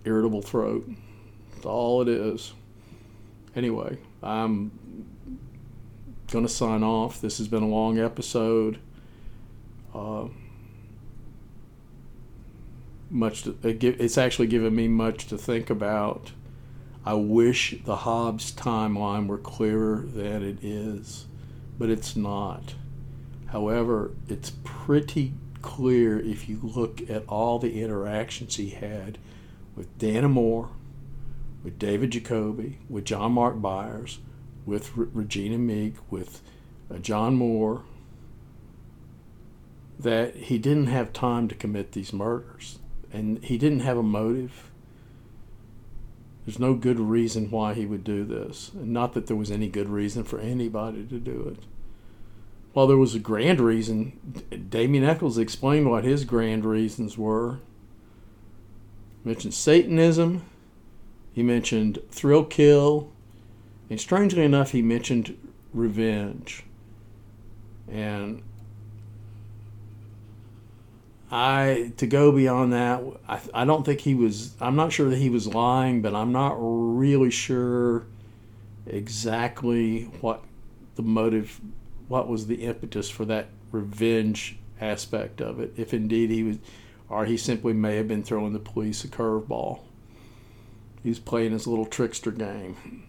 [0.06, 0.90] irritable throat.
[1.54, 2.54] That's all it is.
[3.54, 4.72] Anyway, I'm
[6.32, 7.20] going to sign off.
[7.20, 8.80] This has been a long episode.
[9.94, 10.28] Uh,
[13.10, 16.32] much to, it's actually given me much to think about.
[17.06, 21.28] I wish the Hobbs timeline were clearer than it is,
[21.78, 22.74] but it's not.
[23.48, 29.18] However, it's pretty clear if you look at all the interactions he had
[29.76, 30.70] with Dana Moore,
[31.64, 34.20] with David Jacoby, with John Mark Byers,
[34.66, 36.42] with Regina Meek, with
[36.94, 37.84] uh, John Moore,
[40.00, 42.80] that he didn't have time to commit these murders.
[43.16, 44.72] And he didn't have a motive
[46.46, 48.72] there's no good reason why he would do this.
[48.76, 51.64] And not that there was any good reason for anybody to do it.
[52.74, 57.60] While there was a grand reason, Damien Echols explained what his grand reasons were.
[59.24, 60.44] He mentioned Satanism,
[61.34, 63.12] he mentioned thrill kill,
[63.90, 65.38] and strangely enough, he mentioned
[65.74, 66.64] revenge.
[67.90, 68.44] And
[71.32, 74.54] I to go beyond that, I, I don't think he was.
[74.62, 78.06] I'm not sure that he was lying, but I'm not really sure
[78.86, 80.44] exactly what
[80.96, 81.60] the motive,
[82.08, 85.74] what was the impetus for that revenge aspect of it.
[85.78, 86.58] If indeed he was,
[87.10, 89.80] or he simply may have been throwing the police a curveball.
[91.04, 93.04] He was playing his little trickster game.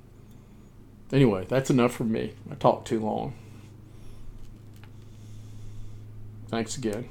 [1.12, 2.34] Anyway, that's enough for me.
[2.51, 3.34] I talked too long.
[6.48, 7.09] Thanks again.